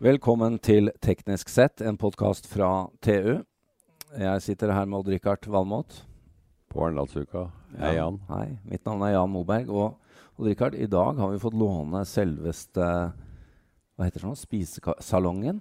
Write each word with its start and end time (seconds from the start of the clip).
Velkommen 0.00 0.54
til 0.64 0.88
Teknisk 1.04 1.50
sett, 1.52 1.82
en 1.84 1.98
podkast 2.00 2.46
fra 2.48 2.86
TU. 3.04 3.42
Jeg 4.16 4.40
sitter 4.40 4.70
her 4.72 4.86
med 4.88 5.02
Odd-Rikard 5.02 5.44
Valmot. 5.52 5.98
På 6.72 6.86
Arendalsuka. 6.86 7.42
Hei, 7.76 7.90
Jan. 7.98 8.14
Hei, 8.30 8.46
Mitt 8.64 8.86
navn 8.88 9.02
er 9.04 9.10
Jan 9.12 9.28
Moberg. 9.28 9.68
Og 9.68 10.38
Odd-Rikard, 10.40 10.78
i 10.80 10.86
dag 10.88 11.18
har 11.20 11.34
vi 11.34 11.40
fått 11.42 11.58
låne 11.60 12.00
selveste 12.08 12.86
hva 13.12 14.06
heter 14.06 14.22
det 14.22 14.22
sånn, 14.24 14.38
spisesalongen. 14.40 15.58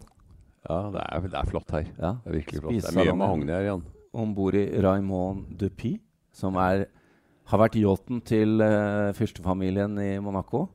Ja, 0.70 0.78
det 0.94 1.02
er, 1.04 1.26
det 1.26 1.38
er 1.42 1.50
flott 1.52 1.74
her. 1.76 1.90
Ja, 1.98 2.12
Det 2.24 2.32
er 2.32 2.38
virkelig 2.38 2.62
flott. 2.62 2.78
Det 2.78 2.94
er 2.94 2.96
mye 2.96 3.16
mahogni 3.20 3.52
her, 3.52 3.66
Jan. 3.68 3.84
Om 4.24 4.32
bord 4.38 4.56
i 4.56 4.64
Raymond 4.86 5.50
Dupy, 5.60 5.98
som 6.32 6.56
er, 6.64 6.86
har 7.52 7.62
vært 7.66 7.76
yachten 7.82 8.24
til 8.24 8.64
uh, 8.64 9.12
fyrstefamilien 9.20 10.00
i 10.00 10.14
Monaco. 10.24 10.70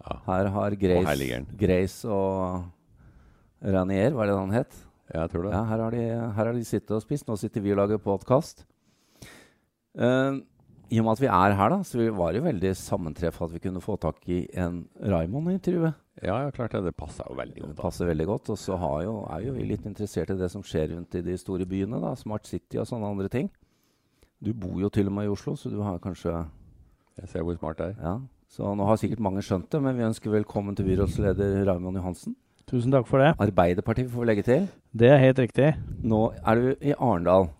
Ja. 0.00 0.16
Her 0.30 0.48
har 0.56 0.78
Grace, 0.80 1.04
og. 1.04 1.52
Grace 1.60 2.08
og 2.08 2.64
Ranier, 3.64 4.12
var 4.12 4.28
det 4.28 4.34
det 4.34 4.40
han 4.42 4.52
het? 4.52 4.74
Jeg 5.14 5.30
tror 5.32 5.46
det. 5.46 5.52
Ja, 5.54 5.62
her 5.68 5.80
har, 5.80 5.94
de, 5.94 6.04
her 6.36 6.48
har 6.48 6.52
de 6.52 6.64
sittet 6.66 6.92
og 6.96 7.02
spist. 7.04 7.26
Nå 7.28 7.36
sitter 7.40 7.64
vi 7.64 7.72
og 7.72 7.80
lager 7.80 8.00
podkast. 8.02 8.64
I 9.94 11.00
og 11.00 11.06
med 11.06 11.12
at 11.14 11.22
vi 11.22 11.30
er 11.30 11.54
her, 11.56 11.72
da, 11.72 11.78
så 11.86 12.00
vi 12.00 12.10
var 12.12 12.34
det 12.34 12.42
veldig 12.44 12.72
sammentreff 12.76 13.40
at 13.44 13.54
vi 13.54 13.62
kunne 13.64 13.82
få 13.84 13.96
tak 14.00 14.20
i 14.28 14.42
en 14.60 14.82
Raymond-intervju. 15.00 15.92
Ja, 16.22 16.36
ja, 16.44 16.50
klart 16.54 16.76
det. 16.76 16.84
Det 16.90 16.96
passer 16.98 17.24
jo 17.28 17.38
veldig 17.38 17.62
godt. 17.62 17.72
da. 17.76 17.80
passer 17.82 18.10
veldig 18.10 18.26
godt. 18.28 18.52
Og 18.52 18.60
så 18.60 18.76
har 18.80 18.98
jo, 19.06 19.16
er 19.32 19.46
jo 19.48 19.56
vi 19.56 19.66
litt 19.70 19.88
interessert 19.88 20.34
i 20.34 20.38
det 20.38 20.50
som 20.52 20.64
skjer 20.64 20.92
rundt 20.92 21.16
i 21.16 21.24
de 21.24 21.38
store 21.40 21.66
byene. 21.68 22.02
da, 22.04 22.12
Smart 22.20 22.46
City 22.50 22.80
og 22.82 22.88
sånne 22.90 23.10
andre 23.16 23.32
ting. 23.32 23.50
Du 24.44 24.52
bor 24.52 24.76
jo 24.80 24.92
til 24.92 25.08
og 25.08 25.16
med 25.16 25.30
i 25.30 25.32
Oslo, 25.32 25.56
så 25.56 25.72
du 25.72 25.80
har 25.82 26.02
kanskje 26.04 26.44
Jeg 27.14 27.28
ser 27.30 27.44
hvor 27.46 27.54
smart 27.54 27.78
det 27.78 27.92
er. 27.92 27.98
Ja. 28.02 28.18
Så 28.50 28.74
nå 28.74 28.86
har 28.86 28.96
sikkert 28.98 29.22
mange 29.22 29.42
skjønt 29.42 29.70
det, 29.70 29.80
men 29.82 29.94
vi 29.96 30.02
ønsker 30.02 30.32
velkommen 30.34 30.74
til 30.74 30.88
byrådsleder 30.88 31.62
Raymond 31.68 31.96
Johansen. 31.96 32.34
Tusen 32.70 32.94
takk 32.94 33.06
for 33.08 33.20
det. 33.20 33.34
Arbeiderpartiet 33.44 34.08
får 34.10 34.22
vi 34.22 34.28
legge 34.30 34.46
til. 34.46 34.64
Det 34.96 35.10
er 35.12 35.20
helt 35.20 35.40
riktig. 35.42 35.74
Nå 36.02 36.30
er 36.40 36.60
du 36.60 36.70
i 36.80 36.94
Arendal. 36.96 37.50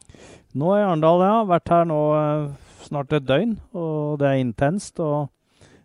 Nå 0.56 0.70
er 0.72 0.80
jeg 0.80 0.86
i 0.86 0.88
Arendal, 0.88 1.24
ja. 1.26 1.36
Vært 1.50 1.72
her 1.74 1.84
nå 1.90 2.00
eh, 2.16 2.48
snart 2.86 3.12
et 3.12 3.26
døgn, 3.28 3.58
og 3.76 4.18
det 4.22 4.30
er 4.30 4.40
intenst. 4.40 5.00
Og 5.04 5.28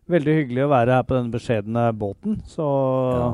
veldig 0.10 0.36
hyggelig 0.40 0.66
å 0.66 0.72
være 0.72 0.98
her 0.98 1.06
på 1.06 1.18
denne 1.18 1.36
beskjedne 1.36 1.86
båten. 2.00 2.40
Så 2.48 2.66
Ja. 3.20 3.30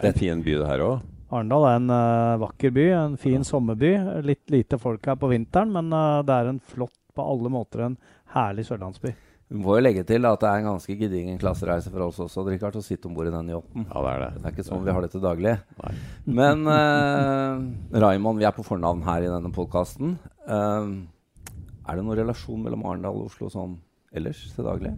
Det 0.00 0.08
er 0.08 0.14
en 0.14 0.18
fin 0.18 0.42
by, 0.42 0.54
det 0.58 0.66
her 0.66 0.82
òg. 0.82 1.08
Arendal 1.32 1.64
er 1.68 1.76
en 1.78 1.90
uh, 1.94 2.40
vakker 2.42 2.72
by, 2.74 2.86
en 2.98 3.16
fin 3.16 3.44
sommerby. 3.46 3.92
Litt 4.26 4.50
lite 4.50 4.76
folk 4.80 5.06
her 5.06 5.14
på 5.20 5.30
vinteren, 5.30 5.70
men 5.72 5.92
uh, 5.94 6.24
det 6.26 6.34
er 6.34 6.50
en 6.50 6.58
flott, 6.60 6.96
på 7.12 7.24
alle 7.28 7.52
måter 7.52 7.84
en 7.84 7.94
herlig 8.34 8.64
sørlandsby. 8.66 9.12
Vi 9.52 9.60
må 9.60 9.74
jo 9.76 9.82
legge 9.84 10.00
til 10.08 10.24
at 10.24 10.40
det 10.40 10.48
er 10.48 10.62
en 10.62 10.70
ganske 10.70 10.94
gedigen 10.96 11.40
klassereise 11.40 11.90
for 11.92 12.06
oss 12.06 12.20
også, 12.24 12.46
Richard, 12.46 12.78
å 12.78 12.84
sitte 12.84 13.04
om 13.10 13.16
bord 13.16 13.28
i 13.28 13.32
den 13.34 13.50
yachten. 13.52 13.84
Ja, 13.84 14.00
det 14.00 14.12
er 14.12 14.22
det. 14.22 14.28
Det 14.38 14.46
er 14.48 14.54
ikke 14.54 14.64
sånn 14.64 14.86
vi 14.86 14.94
har 14.96 15.04
det 15.04 15.10
til 15.12 15.24
daglig. 15.24 15.52
Nei. 15.82 15.92
Men 16.40 16.62
uh, 16.64 17.98
Raymond, 18.00 18.40
vi 18.40 18.46
er 18.48 18.54
på 18.56 18.64
fornavn 18.64 19.04
her 19.04 19.26
i 19.26 19.28
denne 19.28 19.52
podkasten. 19.52 20.16
er 20.48 21.92
det 21.92 22.06
noen 22.06 22.20
relasjon 22.22 22.64
mellom 22.64 22.86
Arendal 22.88 23.20
og 23.20 23.28
Oslo 23.28 23.50
sånn 23.52 23.76
ellers 24.16 24.40
til 24.56 24.64
daglig? 24.70 24.94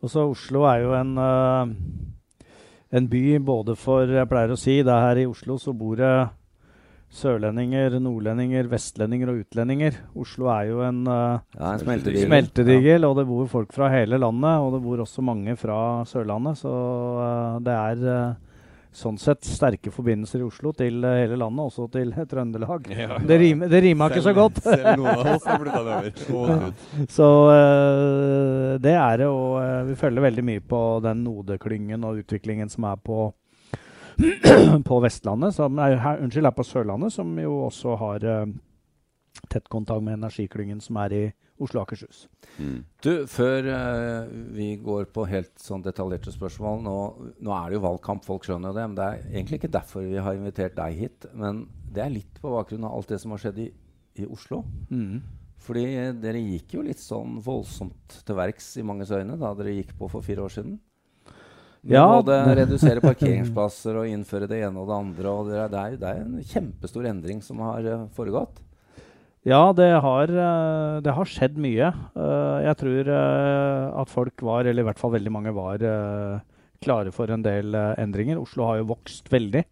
Også 0.00 0.24
Oslo 0.30 0.64
er 0.70 0.80
jo 0.86 0.96
en, 0.96 1.12
uh, 1.20 2.48
en 2.96 3.12
by 3.12 3.24
både 3.44 3.76
for 3.76 4.08
Jeg 4.08 4.32
pleier 4.32 4.56
å 4.56 4.60
si 4.64 4.80
det 4.80 4.96
er 4.96 5.08
her 5.10 5.20
i 5.20 5.28
Oslo 5.28 5.60
så 5.60 5.76
bor 5.76 6.00
det 6.00 6.14
sørlendinger, 7.10 7.96
nordlendinger, 8.02 8.68
vestlendinger 8.70 9.32
og 9.32 9.40
utlendinger. 9.42 9.96
Oslo 10.18 10.50
er 10.54 10.68
jo 10.70 10.84
en 10.86 11.00
uh, 11.08 11.40
Ja, 11.56 11.72
en 11.72 11.82
smeltedigel. 11.82 12.28
smeltedigel, 12.28 13.06
og 13.08 13.16
det 13.18 13.26
bor 13.26 13.48
folk 13.50 13.74
fra 13.74 13.90
hele 13.90 14.20
landet. 14.20 14.62
Og 14.62 14.76
det 14.76 14.84
bor 14.84 15.02
også 15.02 15.24
mange 15.26 15.56
fra 15.58 16.04
Sørlandet, 16.06 16.60
så 16.62 16.70
uh, 16.70 17.58
det 17.66 17.74
er 17.74 18.04
uh, 18.06 18.38
sånn 18.94 19.18
sett 19.22 19.42
sterke 19.46 19.90
forbindelser 19.94 20.42
i 20.42 20.46
Oslo 20.46 20.70
til 20.74 21.02
hele 21.02 21.38
landet, 21.38 21.66
også 21.66 21.88
til 21.90 22.14
Trøndelag. 22.30 22.86
Det, 23.26 23.40
rimer, 23.42 23.70
det 23.74 23.82
rima 23.88 24.10
ikke 24.10 24.24
så 24.28 24.36
godt. 24.38 24.62
Selv 24.62 25.02
noen 25.02 25.10
av 25.10 25.34
oss 25.34 25.50
har 25.50 25.60
flytta 25.64 25.82
over. 25.82 26.72
Så 27.18 27.28
det 28.82 28.94
er 28.94 29.22
det, 29.22 29.28
og 29.30 29.86
vi 29.90 29.98
følger 29.98 30.26
veldig 30.30 30.46
mye 30.46 30.62
på 30.62 30.80
den 31.06 31.22
Node-klyngen 31.26 32.06
og 32.06 32.22
utviklingen 32.22 32.70
som 32.70 32.86
er 32.90 32.98
på 33.02 33.30
på 34.90 35.00
Vestlandet, 35.04 35.56
som 35.56 35.76
nei, 35.78 35.92
her, 36.00 36.20
unnskyld, 36.24 36.48
her 36.48 36.56
på 36.56 36.66
Sørlandet, 36.66 37.14
som 37.14 37.30
jo 37.40 37.54
også 37.66 37.96
har 38.00 38.26
eh, 38.26 38.52
tett 39.52 39.68
kontakt 39.72 40.04
med 40.04 40.18
energiklyngen 40.18 40.82
som 40.84 40.98
er 41.02 41.16
i 41.16 41.22
Oslo 41.60 41.82
og 41.82 41.88
Akershus. 41.88 42.22
Mm. 42.56 42.78
Du, 43.04 43.10
før 43.28 43.68
eh, 43.68 44.30
vi 44.56 44.70
går 44.80 45.10
på 45.12 45.26
helt 45.28 45.52
sånn 45.60 45.84
detaljerte 45.84 46.32
spørsmål 46.32 46.80
nå, 46.86 46.96
nå 47.44 47.54
er 47.56 47.68
det 47.68 47.76
jo 47.76 47.84
valgkamp, 47.84 48.24
folk 48.24 48.46
skjønner 48.48 48.72
jo 48.72 48.78
det. 48.78 48.86
Men 48.88 48.96
det 48.96 49.08
er 49.08 49.26
egentlig 49.34 49.60
ikke 49.60 49.74
derfor 49.76 50.06
vi 50.08 50.24
har 50.24 50.38
invitert 50.38 50.78
deg 50.78 50.96
hit. 50.96 51.28
Men 51.36 51.66
det 51.92 52.04
er 52.04 52.14
litt 52.14 52.40
på 52.40 52.54
bakgrunn 52.54 52.88
av 52.88 52.96
alt 52.96 53.12
det 53.12 53.20
som 53.20 53.36
har 53.36 53.44
skjedd 53.44 53.60
i, 53.66 53.68
i 54.22 54.28
Oslo. 54.28 54.62
Fordi 55.60 55.84
eh, 55.92 56.14
dere 56.16 56.40
gikk 56.40 56.78
jo 56.78 56.86
litt 56.86 57.02
sånn 57.02 57.40
voldsomt 57.44 58.22
til 58.24 58.40
verks 58.40 58.72
i 58.80 58.86
manges 58.86 59.12
øyne 59.12 59.36
da 59.40 59.52
dere 59.58 59.76
gikk 59.76 59.92
på 59.98 60.08
for 60.12 60.24
fire 60.24 60.46
år 60.46 60.56
siden. 60.56 60.78
Med 61.82 61.96
Ja. 61.96 62.06
Både 62.20 62.36
redusere 62.58 63.00
parkeringsplasser 63.00 63.96
og 63.96 64.08
innføre 64.08 64.48
det 64.48 64.58
ene 64.66 64.82
og 64.82 64.90
det 64.90 64.96
andre. 64.98 65.30
Og 65.32 65.48
det, 65.48 65.56
er, 65.56 65.70
det, 65.72 65.80
er, 65.80 65.96
det 65.96 66.10
en 66.20 66.42
kjempestor 66.44 67.08
endring 67.08 67.40
som 67.44 67.62
har 67.64 67.86
eh, 67.88 68.06
foregått. 68.16 68.60
Ja, 69.48 69.72
det 69.72 69.88
har, 70.04 70.28
eh, 70.28 71.00
det 71.00 71.14
har 71.16 71.30
skjedd 71.30 71.56
mye. 71.56 71.88
Eh, 71.88 72.58
Jeg 72.66 72.76
tror 72.82 73.12
at 74.02 74.12
folk 74.12 74.44
var, 74.44 74.68
eller 74.68 74.84
i 74.84 74.88
hvert 74.90 75.00
fall 75.00 75.14
veldig 75.16 75.32
mange 75.32 75.54
var, 75.56 75.80
klare 76.80 77.12
for 77.12 77.32
en 77.32 77.44
del 77.44 77.74
endringer. 77.74 78.40
Oslo 78.40 78.66
har 78.68 78.80
jo 78.80 78.90
vokst 78.92 79.28
veldig. 79.32 79.64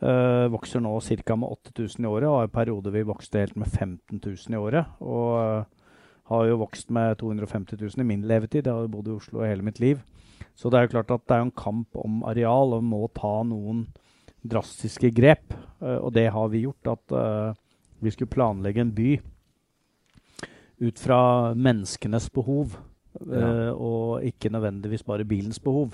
Vokser 0.00 0.80
nå 0.80 0.94
ca. 1.04 1.36
med 1.36 1.52
8000 1.76 2.04
i 2.04 2.08
året, 2.08 2.28
og 2.28 2.38
har 2.38 2.48
i 2.48 2.52
periode 2.54 2.92
vi 2.92 3.04
vokste 3.04 3.42
helt 3.42 3.56
med 3.60 3.68
15 3.68 4.20
000 4.24 4.56
i 4.56 4.56
året. 4.56 4.86
Og 5.00 5.66
har 6.30 6.46
jo 6.48 6.56
vokst 6.62 6.90
med 6.90 7.18
250 7.20 7.76
000 7.76 8.00
i 8.00 8.08
min 8.08 8.24
levetid. 8.24 8.64
Jeg 8.64 8.72
har 8.72 8.86
jo 8.86 8.92
bodd 8.92 9.08
i 9.08 9.16
Oslo 9.18 9.44
hele 9.44 9.62
mitt 9.66 9.80
liv. 9.80 10.00
Så 10.54 10.70
det 10.70 10.78
er 10.78 10.86
jo 10.86 10.92
klart 10.98 11.10
at 11.10 11.26
det 11.26 11.36
er 11.36 11.44
en 11.46 11.50
kamp 11.56 11.96
om 11.96 12.22
areal, 12.28 12.74
og 12.76 12.84
må 12.84 13.06
ta 13.16 13.42
noen 13.44 13.86
drastiske 14.46 15.10
grep. 15.14 15.52
Eh, 15.82 15.98
Og 16.00 16.12
det 16.12 16.28
har 16.32 16.48
vi 16.48 16.62
gjort. 16.66 16.86
At 16.98 17.12
eh, 17.12 17.54
vi 18.00 18.10
skulle 18.10 18.30
planlegge 18.32 18.80
en 18.80 18.92
by 18.96 19.20
ut 20.80 20.98
fra 20.98 21.52
menneskenes 21.54 22.30
behov, 22.32 22.76
Ja. 23.26 23.36
eh, 23.68 23.72
og 23.74 24.22
ikke 24.24 24.48
nødvendigvis 24.52 25.02
bare 25.04 25.24
bilens 25.24 25.58
behov. 25.58 25.92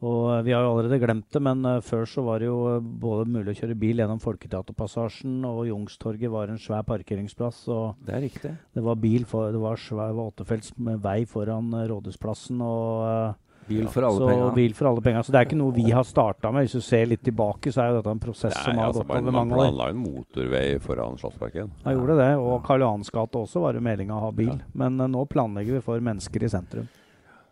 Og 0.00 0.30
eh, 0.32 0.44
Vi 0.46 0.54
har 0.54 0.64
jo 0.64 0.72
allerede 0.72 1.00
glemt 1.02 1.28
det, 1.32 1.42
men 1.44 1.64
eh, 1.68 1.82
før 1.84 2.06
så 2.08 2.24
var 2.24 2.40
det 2.40 2.48
jo 2.48 2.60
eh, 2.70 2.80
både 2.80 3.28
mulig 3.28 3.52
å 3.52 3.58
kjøre 3.60 3.76
bil 3.80 4.00
gjennom 4.00 4.22
Folketeaterpassasjen, 4.22 5.42
og 5.48 5.66
Jungstorget 5.68 6.32
var 6.32 6.52
en 6.52 6.60
svær 6.60 6.86
parkeringsplass. 6.88 7.66
og 7.68 8.00
Det 8.06 8.16
er 8.16 8.24
riktig. 8.24 8.54
Det 8.74 8.86
var 8.86 8.98
bil 9.00 9.28
for, 9.28 9.52
det 9.52 9.60
var 9.60 9.80
svær 9.80 10.16
åttefelts 10.24 10.74
med 10.80 11.04
vei 11.04 11.22
foran 11.28 11.72
Rådhusplassen. 11.92 12.64
og... 12.64 13.38
Bil 13.70 13.86
for 13.86 14.02
alle 14.02 14.18
så 14.18 14.46
bil 14.50 14.72
for 14.74 14.88
alle 14.90 15.02
penger. 15.04 15.22
Så 15.22 15.30
det 15.30 15.38
er 15.38 15.46
ikke 15.46 15.58
noe 15.60 15.74
vi 15.76 15.84
har 15.94 16.02
starta 16.02 16.50
med. 16.50 16.64
Hvis 16.66 16.72
du 16.80 16.82
ser 16.82 17.04
litt 17.06 17.20
tilbake, 17.22 17.70
så 17.70 17.84
er 17.84 17.92
jo 17.92 18.00
dette 18.00 18.14
en 18.16 18.22
prosess 18.22 18.56
Nei, 18.56 18.64
som 18.64 18.80
har 18.80 18.88
altså, 18.88 19.04
gått 19.04 19.12
over 19.20 19.36
mange 19.36 19.54
år. 19.54 19.60
Man 19.60 19.68
planla 19.68 19.86
en 19.92 20.00
motorvei 20.00 20.64
foran 20.82 21.20
Slottsparken. 21.20 21.70
Ja, 21.84 21.94
gjorde 21.94 22.16
det, 22.18 22.30
og 22.40 22.64
Karl 22.66 22.82
Johans 22.82 23.12
gate 23.14 23.44
også 23.44 23.62
var 23.62 23.78
jo 23.78 23.84
meldinga 23.86 24.16
å 24.16 24.24
ha 24.24 24.32
bil. 24.34 24.56
Ja. 24.56 24.72
Men 24.82 24.98
uh, 24.98 25.06
nå 25.12 25.22
planlegger 25.30 25.78
vi 25.78 25.84
for 25.86 26.02
mennesker 26.02 26.48
i 26.48 26.50
sentrum. 26.50 26.90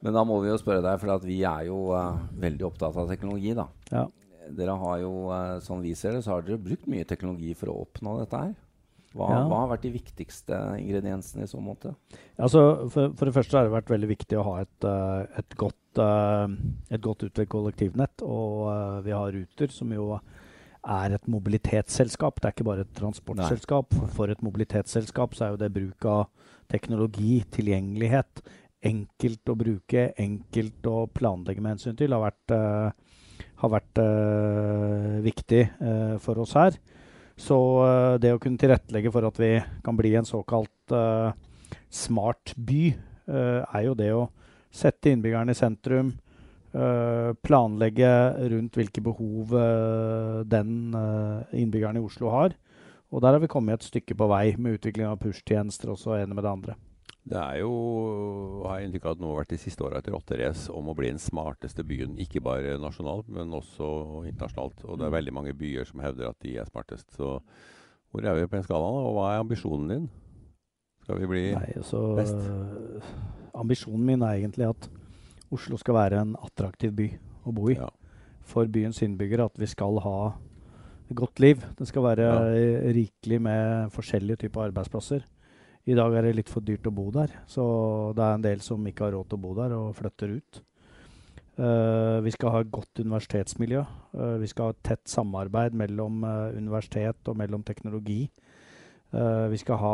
Men 0.04 0.14
da 0.14 0.22
må 0.26 0.38
vi 0.44 0.52
jo 0.52 0.60
spørre 0.60 0.84
deg, 0.84 1.00
for 1.02 1.14
at 1.16 1.26
vi 1.26 1.40
er 1.46 1.66
jo 1.68 1.88
uh, 1.90 2.20
veldig 2.38 2.68
opptatt 2.68 2.96
av 3.00 3.10
teknologi, 3.10 3.54
da. 3.58 3.66
Ja. 3.90 4.06
Dere 4.54 4.78
har 4.80 5.00
jo, 5.02 5.12
uh, 5.28 5.58
Som 5.64 5.82
vi 5.84 5.94
ser 5.98 6.14
det, 6.14 6.22
så 6.24 6.36
har 6.36 6.46
dere 6.46 6.60
brukt 6.62 6.86
mye 6.90 7.06
teknologi 7.08 7.52
for 7.58 7.72
å 7.72 7.80
oppnå 7.82 8.18
dette 8.20 8.42
her. 8.44 8.56
Hva, 9.16 9.26
Ja. 9.32 9.40
hva 9.48 9.62
har 9.64 9.70
vært 9.72 9.86
de 9.86 9.94
viktigste 9.96 10.56
ingrediensene 10.78 11.46
i 11.46 11.50
så 11.50 11.58
måte? 11.64 11.94
Altså, 12.38 12.88
for, 12.92 13.14
for 13.16 13.26
det 13.26 13.34
første 13.34 13.56
har 13.56 13.66
det 13.66 13.72
vært 13.72 13.92
veldig 13.94 14.10
viktig 14.10 14.36
å 14.38 14.44
ha 14.44 14.56
et, 14.60 14.84
eh, 14.84 15.38
et 15.40 15.56
godt, 15.58 16.00
et 16.92 17.02
godt 17.02 17.24
utviklet 17.24 17.48
kollektivnett. 17.50 18.22
Og 18.22 18.68
vi 19.02 19.14
har 19.16 19.32
Ruter, 19.32 19.72
som 19.72 19.90
jo 19.96 20.10
er 20.84 21.16
et 21.16 21.26
mobilitetsselskap. 21.26 22.38
Det 22.38 22.50
er 22.50 22.54
ikke 22.54 22.68
bare 22.68 22.84
et 22.84 22.94
transportselskap. 23.00 23.96
For 24.14 24.30
et 24.30 24.44
mobilitetsselskap 24.44 25.34
så 25.34 25.46
er 25.46 25.56
jo 25.56 25.62
det 25.64 25.72
bruk 25.74 26.06
av 26.06 26.28
teknologi, 26.70 27.40
tilgjengelighet, 27.56 28.44
enkelt 28.84 29.50
å 29.50 29.56
bruke, 29.58 30.12
enkelt 30.20 30.86
å 30.86 31.06
planlegge 31.10 31.62
med 31.62 31.76
hensyn 31.76 31.96
til, 31.98 32.14
har 32.14 32.22
vært, 32.22 32.54
eh, 32.54 33.42
har 33.62 33.72
vært 33.72 34.00
eh, 34.02 35.18
viktig 35.24 35.62
eh, 35.64 36.14
for 36.22 36.38
oss 36.44 36.54
her. 36.58 36.78
Så 37.38 37.56
det 38.18 38.32
å 38.34 38.38
kunne 38.42 38.58
tilrettelegge 38.58 39.12
for 39.14 39.22
at 39.28 39.36
vi 39.38 39.52
kan 39.86 39.94
bli 39.94 40.10
en 40.18 40.26
såkalt 40.26 40.90
smart 41.86 42.50
by, 42.58 42.88
er 43.30 43.84
jo 43.84 43.92
det 43.94 44.08
å 44.10 44.24
sette 44.74 45.12
innbyggerne 45.12 45.54
i 45.54 45.58
sentrum. 45.58 46.10
planlegge 47.46 48.10
rundt 48.50 48.74
hvilke 48.74 49.00
behov 49.00 49.54
eh, 49.54 50.42
den 50.50 50.90
innbyggeren 51.54 51.96
i 51.96 52.02
Oslo 52.02 52.34
har. 52.34 52.58
Og 53.14 53.22
der 53.22 53.38
har 53.38 53.38
vi 53.38 53.46
kommet 53.46 53.78
et 53.78 53.86
stykke 53.86 54.18
på 54.18 54.28
vei 54.28 54.56
med 54.58 54.80
utvikling 54.80 55.06
av 55.06 55.22
push-tjenester 55.22 55.94
også, 55.94 56.18
ene 56.18 56.34
med 56.34 56.42
det 56.42 56.50
andre. 56.50 56.74
Det 57.28 57.36
er 57.36 57.58
jo, 57.60 57.72
har 58.64 58.78
jeg 58.78 58.88
inntrykk 58.88 59.06
av 59.08 59.16
at 59.16 59.20
nå 59.20 59.30
har 59.32 59.40
vært 59.42 59.50
de 59.52 59.58
siste 59.60 59.84
åra 59.84 60.00
et 60.00 60.06
rotterace 60.12 60.72
om 60.72 60.86
å 60.88 60.94
bli 60.96 61.10
den 61.10 61.20
smarteste 61.20 61.84
byen. 61.84 62.14
Ikke 62.24 62.40
bare 62.44 62.78
nasjonalt, 62.80 63.28
men 63.32 63.52
også 63.56 63.88
internasjonalt. 64.30 64.80
Og 64.88 65.00
det 65.00 65.08
er 65.08 65.16
veldig 65.18 65.34
mange 65.36 65.56
byer 65.58 65.88
som 65.88 66.00
hevder 66.04 66.30
at 66.30 66.38
de 66.44 66.54
er 66.56 66.70
smartest. 66.70 67.10
Så 67.18 67.34
hvor 68.08 68.24
er 68.24 68.38
vi 68.38 68.46
på 68.48 68.56
den 68.56 68.64
skalaen, 68.64 69.02
og 69.04 69.18
hva 69.18 69.28
er 69.34 69.42
ambisjonen 69.42 69.92
din? 69.92 70.08
Skal 71.04 71.20
vi 71.20 71.28
bli 71.28 71.44
Nei, 71.56 71.68
altså, 71.76 72.02
best? 72.16 73.12
ambisjonen 73.56 74.08
min 74.08 74.24
er 74.24 74.38
egentlig 74.38 74.68
at 74.68 74.88
Oslo 75.52 75.78
skal 75.80 75.96
være 75.96 76.20
en 76.20 76.34
attraktiv 76.44 76.92
by 76.96 77.08
å 77.48 77.54
bo 77.56 77.70
i. 77.72 77.78
Ja. 77.78 77.88
For 78.48 78.68
byens 78.72 79.00
innbyggere 79.04 79.48
at 79.48 79.56
vi 79.60 79.68
skal 79.68 80.00
ha 80.04 80.18
et 81.08 81.16
godt 81.16 81.40
liv. 81.44 81.64
Det 81.76 81.88
skal 81.88 82.04
være 82.04 82.28
ja. 82.28 82.92
rikelig 82.96 83.40
med 83.44 83.92
forskjellige 83.92 84.44
typer 84.44 84.68
arbeidsplasser. 84.68 85.24
I 85.86 85.94
dag 85.96 86.14
er 86.14 86.26
det 86.26 86.34
litt 86.36 86.50
for 86.52 86.64
dyrt 86.64 86.88
å 86.88 86.94
bo 86.94 87.06
der, 87.14 87.32
så 87.48 87.64
det 88.16 88.24
er 88.24 88.34
en 88.36 88.44
del 88.44 88.64
som 88.64 88.82
ikke 88.88 89.06
har 89.06 89.14
råd 89.16 89.30
til 89.30 89.38
å 89.38 89.44
bo 89.44 89.54
der 89.56 89.76
og 89.76 89.94
flytter 89.96 90.34
ut. 90.36 90.62
Uh, 91.58 92.22
vi 92.22 92.30
skal 92.30 92.52
ha 92.54 92.60
et 92.62 92.70
godt 92.70 93.00
universitetsmiljø. 93.02 93.80
Uh, 94.14 94.36
vi 94.38 94.46
skal 94.46 94.68
ha 94.68 94.74
et 94.76 94.84
tett 94.86 95.10
samarbeid 95.10 95.74
mellom 95.74 96.22
uh, 96.22 96.54
universitet 96.54 97.30
og 97.30 97.38
mellom 97.40 97.64
teknologi. 97.66 98.26
Vi, 99.08 99.56
skal 99.56 99.78
ha 99.80 99.92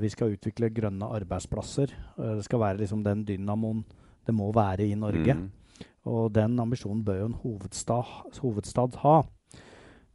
vi 0.00 0.08
skal 0.08 0.30
utvikle 0.32 0.70
grønne 0.72 1.10
arbeidsplasser. 1.12 1.90
Det 2.16 2.44
skal 2.46 2.62
være 2.62 2.78
liksom 2.80 3.02
den 3.04 3.26
dynamoen 3.28 3.82
det 4.24 4.32
må 4.32 4.48
være 4.56 4.86
i 4.88 4.94
Norge. 4.96 5.34
Mm. 5.36 5.84
Og 6.08 6.30
den 6.32 6.54
ambisjonen 6.64 7.02
bør 7.04 7.18
jo 7.18 7.26
en 7.28 7.36
hovedstad, 7.42 8.14
hovedstad 8.40 8.96
ha. 9.02 9.18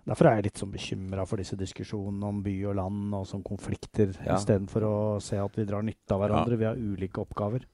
Derfor 0.07 0.25
er 0.31 0.36
jeg 0.39 0.45
litt 0.50 0.57
sånn 0.62 0.71
bekymra 0.74 1.25
for 1.30 1.38
disse 1.38 1.56
diskusjonene 1.59 2.25
om 2.25 2.39
by 2.44 2.56
og 2.71 2.75
land 2.80 3.13
og 3.13 3.27
som 3.30 3.44
konflikter, 3.45 4.15
Ja. 4.25 4.36
istedenfor 4.36 4.81
å 4.88 5.21
se 5.21 5.38
at 5.38 5.56
vi 5.56 5.65
drar 5.65 5.83
nytte 5.83 6.12
av 6.15 6.21
hverandre. 6.24 6.57
Vi 6.57 6.65
har 6.65 6.75
ulike 6.75 7.21
oppgaver. 7.21 7.65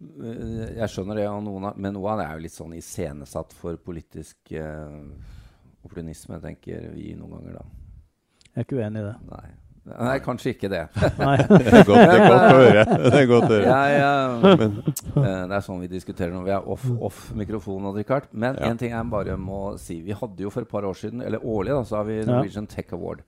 Eh, 0.00 0.76
Jeg 0.76 0.88
skjønner 0.92 1.16
det, 1.16 1.24
noen 1.42 1.64
av, 1.64 1.76
men 1.78 1.94
noe 1.94 2.10
av 2.12 2.18
det 2.18 2.26
er 2.28 2.34
jo 2.36 2.42
litt 2.42 2.52
sånn 2.52 2.74
iscenesatt 2.76 3.52
for 3.52 3.76
politisk 3.78 4.36
eh, 4.52 5.02
opportunisme, 5.84 6.40
tenker 6.40 6.92
vi 6.94 7.14
noen 7.14 7.30
ganger, 7.40 7.52
da. 7.54 7.64
Jeg 8.54 8.62
er 8.62 8.64
ikke 8.64 8.78
uenig 8.82 9.00
i 9.02 9.06
det. 9.10 9.16
Nei, 9.30 9.50
Nei 9.86 10.16
kanskje 10.18 10.50
ikke 10.56 10.68
det. 10.70 10.82
Det 10.96 11.70
er 11.70 11.84
godt, 11.86 12.00
det 12.00 12.16
er 12.16 12.24
godt 12.26 12.46
å 12.46 12.58
høre. 12.58 12.82
Det 13.04 13.20
er 13.20 13.28
høre. 13.52 13.66
Jeg, 13.70 14.00
eh, 14.02 14.64
eh, 15.22 15.42
det 15.46 15.54
er 15.58 15.62
sånn 15.62 15.82
vi 15.84 15.90
diskuterer 15.92 16.32
når 16.34 16.46
vi 16.48 16.54
er 16.56 16.66
off, 16.74 16.86
off 17.06 17.20
mikrofon. 17.38 17.86
Men 18.32 18.56
én 18.56 18.58
Ja. 18.58 18.70
en 18.70 18.80
ting 18.80 18.90
jeg 18.90 19.10
bare 19.12 19.36
må 19.38 19.78
si. 19.78 20.00
Vi 20.02 20.16
hadde 20.16 20.42
jo 20.42 20.50
for 20.50 20.66
et 20.66 20.68
par 20.68 20.82
år 20.82 20.98
siden, 20.98 21.22
eller 21.22 21.38
årlig, 21.38 21.70
da, 21.76 21.84
så 21.84 22.00
har 22.00 22.04
vi 22.08 22.18
Norwegian 22.26 22.66
Tech 22.66 22.92
Award. 22.92 23.22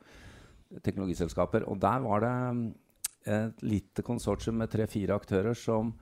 Teknologiselskaper. 0.82 1.68
Og 1.70 1.78
der 1.80 2.02
var 2.04 2.20
det 2.26 2.34
mm, 2.58 2.74
et 3.26 3.62
lite 3.62 4.02
konsortium 4.02 4.58
med 4.58 4.70
tre-fire 4.70 5.14
aktører 5.14 5.54
som 5.54 5.94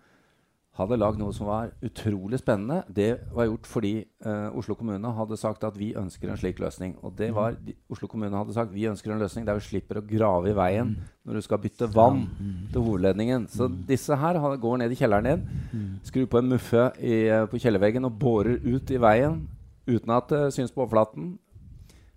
hadde 0.76 0.99
lagd 1.00 1.17
noe 1.20 1.32
som 1.32 1.49
var 1.49 1.70
utrolig 1.84 2.38
spennende. 2.40 2.82
Det 2.93 3.08
var 3.32 3.46
gjort 3.49 3.69
fordi 3.70 3.93
uh, 4.26 4.50
Oslo 4.58 4.75
kommune 4.76 5.12
hadde 5.17 5.38
sagt 5.40 5.64
at 5.64 5.76
vi 5.78 5.94
ønsker 5.96 6.28
en 6.28 6.37
slik 6.37 6.58
løsning. 6.61 6.96
Og 7.02 7.14
det 7.17 7.31
var 7.34 7.56
de, 7.56 7.73
Oslo 7.93 8.08
kommune 8.12 8.37
hadde 8.37 8.52
sagt 8.56 8.75
vi 8.75 8.84
ønsker 8.90 9.14
en 9.14 9.23
løsning 9.23 9.46
der 9.46 9.56
vi 9.56 9.64
slipper 9.64 10.02
å 10.02 10.05
grave 10.06 10.50
i 10.52 10.56
veien 10.56 10.93
når 11.25 11.38
du 11.38 11.44
skal 11.46 11.62
bytte 11.62 11.88
vann 11.94 12.26
til 12.73 12.84
hovedledningen. 12.84 13.49
Så 13.49 13.70
disse 13.88 14.14
her 14.20 14.38
har- 14.38 14.56
går 14.56 14.78
ned 14.78 14.93
i 14.93 15.00
kjelleren 15.00 15.25
din, 15.25 15.99
skrur 16.05 16.26
på 16.26 16.38
en 16.38 16.49
muffe 16.49 16.93
i, 17.00 17.26
eh, 17.28 17.46
på 17.46 17.58
kjellerveggen 17.58 18.05
og 18.05 18.19
borer 18.19 18.61
ut 18.64 18.90
i 18.90 19.00
veien 19.00 19.49
uten 19.88 20.11
at 20.11 20.28
det 20.28 20.52
syns 20.55 20.70
på 20.73 20.84
overflaten. 20.84 21.38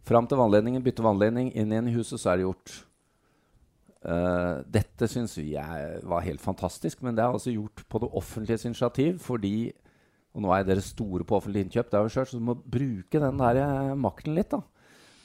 Fram 0.03 0.27
til 0.27 0.37
vannledningen, 0.37 0.83
bytte 0.83 1.03
vannledning, 1.03 1.51
inn 1.55 1.71
igjen 1.71 1.87
i 1.87 1.93
huset, 1.93 2.19
så 2.19 2.31
er 2.33 2.37
det 2.37 2.45
gjort. 2.47 2.85
Eh, 3.99 4.59
dette 4.71 5.09
syns 5.11 5.33
vi 5.35 5.57
er, 5.59 5.97
var 6.07 6.23
helt 6.23 6.39
fantastisk, 6.39 7.01
men 7.03 7.17
det 7.17 7.23
er 7.23 7.35
altså 7.35 7.51
gjort 7.51 7.83
på 7.91 7.99
det 7.99 8.07
offentliges 8.15 8.63
initiativ 8.69 9.17
fordi 9.19 9.73
Og 10.29 10.43
nå 10.45 10.51
er 10.53 10.63
dere 10.63 10.81
store 10.85 11.25
på 11.25 11.39
offentlig 11.39 11.63
innkjøp, 11.65 11.87
det 11.89 11.97
har 11.97 12.03
vi 12.05 12.11
skjørt, 12.13 12.29
så 12.29 12.37
du 12.37 12.43
må 12.45 12.53
bruke 12.53 13.19
den 13.19 13.39
der 13.41 13.57
eh, 13.63 13.95
makten 13.97 14.35
litt, 14.37 14.53
da. 14.53 14.61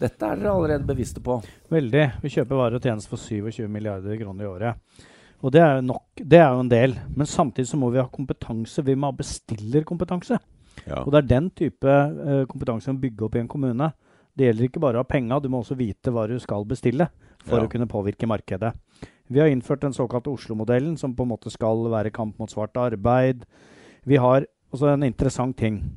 Dette 0.01 0.27
er 0.27 0.39
dere 0.41 0.55
allerede 0.57 0.89
bevisste 0.89 1.21
på. 1.23 1.37
Veldig. 1.71 2.05
Vi 2.23 2.31
kjøper 2.33 2.57
varer 2.57 2.79
og 2.79 2.87
tjenester 2.89 3.13
for 3.13 3.21
27 3.21 3.69
milliarder 3.71 4.17
kroner 4.19 4.47
i 4.47 4.49
året. 4.49 5.03
Og 5.45 5.53
det 5.53 5.61
er 5.61 5.77
jo 5.77 5.85
nok. 5.91 6.23
Det 6.25 6.41
er 6.41 6.49
jo 6.49 6.65
en 6.65 6.73
del. 6.73 6.97
Men 7.15 7.29
samtidig 7.29 7.69
så 7.69 7.79
må 7.79 7.93
vi 7.93 8.01
ha 8.01 8.07
kompetanse. 8.11 8.83
Vi 8.83 8.97
må 8.97 9.13
ha 9.13 9.19
bestillerkompetanse. 9.19 10.41
Ja. 10.89 11.05
Og 11.05 11.13
det 11.13 11.21
er 11.21 11.31
den 11.37 11.51
type 11.53 11.93
uh, 11.93 12.43
kompetanse 12.51 12.89
vi 12.89 12.97
må 12.97 13.05
bygge 13.05 13.29
opp 13.29 13.37
i 13.37 13.43
en 13.45 13.53
kommune. 13.53 13.91
Det 14.35 14.49
gjelder 14.49 14.71
ikke 14.71 14.83
bare 14.83 14.99
å 14.99 15.05
ha 15.05 15.13
penga, 15.13 15.39
du 15.39 15.53
må 15.53 15.61
også 15.61 15.77
vite 15.79 16.11
hva 16.11 16.25
du 16.27 16.35
skal 16.43 16.65
bestille 16.67 17.07
for 17.45 17.61
Ja. 17.61 17.67
å 17.67 17.71
kunne 17.71 17.87
påvirke 17.87 18.27
markedet. 18.27 18.75
Vi 19.31 19.41
har 19.41 19.49
innført 19.49 19.81
den 19.81 19.93
såkalte 19.93 20.33
Oslo-modellen, 20.33 20.99
som 20.99 21.15
på 21.15 21.23
en 21.23 21.29
måte 21.29 21.51
skal 21.51 21.89
være 21.89 22.13
kamp 22.13 22.39
mot 22.39 22.51
svart 22.51 22.75
arbeid. 22.75 23.45
Vi 24.05 24.17
har 24.17 24.47
også 24.73 24.93
en 24.93 25.03
interessant 25.03 25.57
ting 25.57 25.97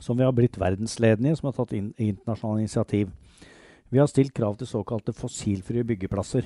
som 0.00 0.16
vi 0.16 0.24
har 0.24 0.32
blitt 0.32 0.58
verdensledende 0.58 1.32
i, 1.32 1.36
som 1.36 1.48
har 1.48 1.52
tatt 1.52 1.72
inn 1.76 1.92
internasjonale 1.98 2.60
initiativ. 2.64 3.10
Vi 3.90 3.98
har 3.98 4.06
stilt 4.06 4.34
krav 4.34 4.58
til 4.58 4.66
såkalte 4.66 5.14
fossilfrie 5.16 5.84
byggeplasser. 5.84 6.44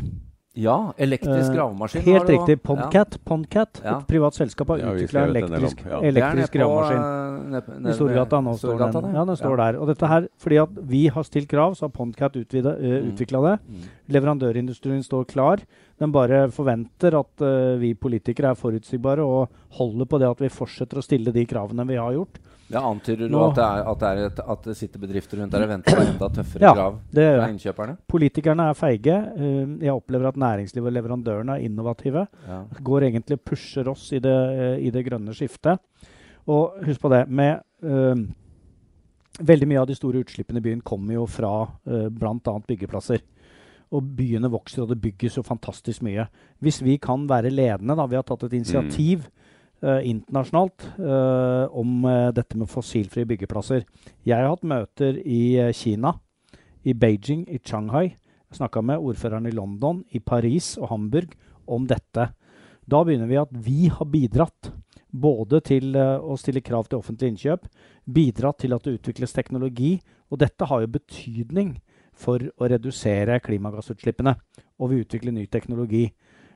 Ja, 0.55 0.93
elektrisk 1.01 1.49
Eh, 1.51 1.55
gravemaskin. 1.57 2.03
Helt 2.05 2.29
har 2.29 2.33
riktig. 2.35 2.63
Pondcat, 2.63 3.15
Pondcat 3.25 3.81
Ja. 3.83 3.99
et 4.01 4.07
privat 4.07 4.35
selskap, 4.37 4.69
har 4.69 4.79
ja, 4.83 4.91
utvikla 4.93 5.23
elektrisk, 5.31 5.79
ja. 5.89 6.01
Elektrisk 6.05 6.53
på, 6.53 6.59
gravemaskin. 6.59 6.99
eh, 6.99 7.81
nede 7.81 7.89
I 7.89 7.95
Storgata 7.97 8.41
nå 8.43 8.53
står 8.59 8.77
Storgata 8.77 9.01
den. 9.03 9.15
Ja, 9.15 9.25
den 9.25 9.37
står 9.37 9.57
der. 9.57 9.81
Og 9.81 9.87
dette 9.89 10.07
her, 10.07 10.29
fordi 10.39 10.59
at 10.63 10.69
vi 10.87 11.07
har 11.09 11.23
stilt 11.25 11.49
krav, 11.49 11.73
så 11.75 11.83
har 11.83 11.89
Pondcat 11.89 12.33
utvida- 12.37 12.77
eh, 12.79 13.01
Mm. 13.01 13.13
utvikla 13.15 13.41
det. 13.49 13.61
Mm. 13.67 13.89
Leverandørindustrien 14.11 15.03
står 15.03 15.25
klar. 15.27 15.59
Den 15.99 16.13
bare 16.13 16.49
forventer 16.51 17.15
at 17.19 17.41
uh, 17.41 17.79
vi 17.79 17.95
politikere 17.95 18.51
er 18.51 18.55
forutsigbare 18.59 19.21
og 19.25 19.49
holder 19.79 20.05
på 20.05 20.19
det 20.19 20.29
at 20.29 20.39
vi 20.41 20.49
fortsetter 20.49 20.99
å 20.99 21.03
stille 21.03 21.33
de 21.33 21.45
kravene 21.47 21.87
vi 21.87 21.95
har 21.97 22.13
gjort. 22.13 22.39
Ja, 22.73 22.83
Antyder 22.89 23.29
du 23.29 23.35
Nå- 23.37 23.45
at 23.51 23.57
det, 23.59 23.65
er, 23.69 23.89
at, 23.93 23.99
det 24.01 24.09
er 24.11 24.21
et, 24.31 24.43
at 24.55 24.69
det 24.69 24.77
sitter 24.79 25.03
bedrifter 25.03 25.39
rundt 25.43 25.53
der 25.53 25.65
og 25.67 25.69
venter 25.75 25.97
på 25.99 26.05
enda 26.07 26.29
tøffere 26.33 26.63
Ja, 26.65 26.73
krav 26.75 26.99
Det 27.13 27.27
fra 27.39 27.49
innkjøperne? 27.53 27.97
Politikerne 28.09 28.69
er 28.71 28.79
feige. 28.79 29.17
Eh, 29.37 29.75
Jeg 29.87 29.93
opplever 29.95 30.29
at 30.33 30.37
næringslivet 30.41 30.89
og 30.89 30.97
leverandørene 30.97 31.59
er 31.59 31.67
innovative. 31.69 32.27
Ja. 32.49 32.63
går 32.81 33.09
egentlig 33.11 33.39
og 33.39 33.45
pusher 33.45 33.89
oss 33.93 34.09
i 34.13 34.19
det, 34.25 34.37
eh, 34.59 34.79
i 34.87 34.91
det 34.91 35.05
grønne 35.07 35.35
skiftet. 35.37 35.79
Og 36.49 36.81
husk 36.87 37.01
på 37.01 37.11
det, 37.13 37.29
med 37.29 37.61
eh, 37.85 38.23
Veldig 39.41 39.67
mye 39.67 39.81
av 39.81 39.87
de 39.89 39.95
store 39.97 40.21
utslippene 40.21 40.61
i 40.61 40.65
byen 40.65 40.83
kommer 40.85 41.15
jo 41.17 41.23
fra 41.27 41.51
uh, 41.65 42.09
bl.a. 42.13 42.53
byggeplasser. 42.69 43.23
Og 43.97 44.05
byene 44.17 44.51
vokser, 44.53 44.83
og 44.85 44.91
det 44.93 44.99
bygges 45.01 45.39
jo 45.39 45.43
fantastisk 45.43 46.03
mye. 46.05 46.27
Hvis 46.61 46.83
vi 46.85 46.99
kan 47.01 47.25
være 47.29 47.49
ledende, 47.51 47.97
da, 47.97 48.05
vi 48.07 48.17
har 48.19 48.27
tatt 48.29 48.45
et 48.45 48.53
initiativ 48.59 49.25
eh, 49.25 49.42
internasjonalt 49.83 50.85
eh, 50.99 51.65
om 51.79 52.05
eh, 52.07 52.29
dette 52.35 52.59
med 52.59 52.71
fossilfrie 52.71 53.27
byggeplasser. 53.27 53.83
Jeg 54.27 54.39
har 54.39 54.53
hatt 54.53 54.67
møter 54.69 55.19
i 55.23 55.57
eh, 55.59 55.73
Kina, 55.75 56.15
i 56.87 56.95
Beijing, 56.95 57.47
i 57.51 57.59
Shanghai. 57.59 58.13
Jeg 58.13 58.61
snakka 58.61 58.83
med 58.85 59.03
ordføreren 59.03 59.49
i 59.49 59.55
London, 59.55 60.05
i 60.13 60.21
Paris 60.21 60.77
og 60.79 60.91
Hamburg 60.93 61.35
om 61.67 61.87
dette. 61.91 62.29
Da 62.87 63.03
begynner 63.03 63.31
vi 63.31 63.41
at 63.41 63.53
vi 63.65 63.89
har 63.91 64.11
bidratt 64.11 64.73
både 65.13 65.61
til 65.67 65.97
eh, 65.99 66.19
å 66.19 66.37
stille 66.41 66.65
krav 66.65 66.89
til 66.89 66.99
offentlig 66.99 67.33
innkjøp, 67.33 67.67
bidratt 68.05 68.63
til 68.65 68.75
at 68.75 68.85
det 68.87 68.97
utvikles 68.99 69.35
teknologi, 69.37 69.97
og 70.33 70.41
dette 70.41 70.67
har 70.69 70.83
jo 70.83 70.95
betydning 70.95 71.77
for 72.17 72.43
å 72.57 72.69
redusere 72.71 73.41
klimagassutslippene. 73.45 74.35
Og 74.81 74.93
vi 74.93 75.03
utvikler 75.05 75.35
ny 75.37 75.47
teknologi. 75.53 76.07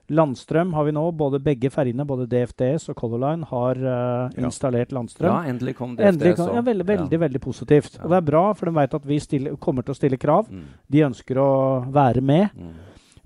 Landstrøm 0.08 0.72
har 0.74 0.84
vi 0.86 0.92
nå. 0.92 1.02
både 1.16 1.40
Begge 1.42 1.70
ferjene, 1.70 2.06
både 2.06 2.28
DFDS 2.30 2.88
og 2.92 2.96
Color 2.96 3.18
Line, 3.18 3.44
har 3.44 3.74
Ja. 3.74 4.28
installert 4.46 4.92
landstrøm. 4.92 5.30
ja, 5.32 5.50
endelig 5.50 5.74
kom 5.76 5.96
DFDS. 5.96 6.12
Endelig, 6.14 6.36
kom, 6.36 6.54
ja, 6.54 6.60
veldig, 6.62 6.86
veldig, 6.86 7.18
veldig 7.20 7.40
positivt. 7.40 7.96
Ja. 7.98 8.04
Og 8.04 8.10
det 8.10 8.16
er 8.16 8.30
bra, 8.30 8.52
for 8.52 8.66
de 8.66 8.72
vet 8.72 8.94
at 8.94 9.04
vi 9.04 9.18
stiller, 9.18 9.56
kommer 9.56 9.82
til 9.82 9.94
å 9.94 9.96
stille 9.96 10.18
krav. 10.18 10.48
Mm. 10.48 10.62
De 10.90 10.98
ønsker 11.00 11.36
å 11.36 11.90
være 11.92 12.20
med. 12.22 12.50
Mm. 12.54 12.72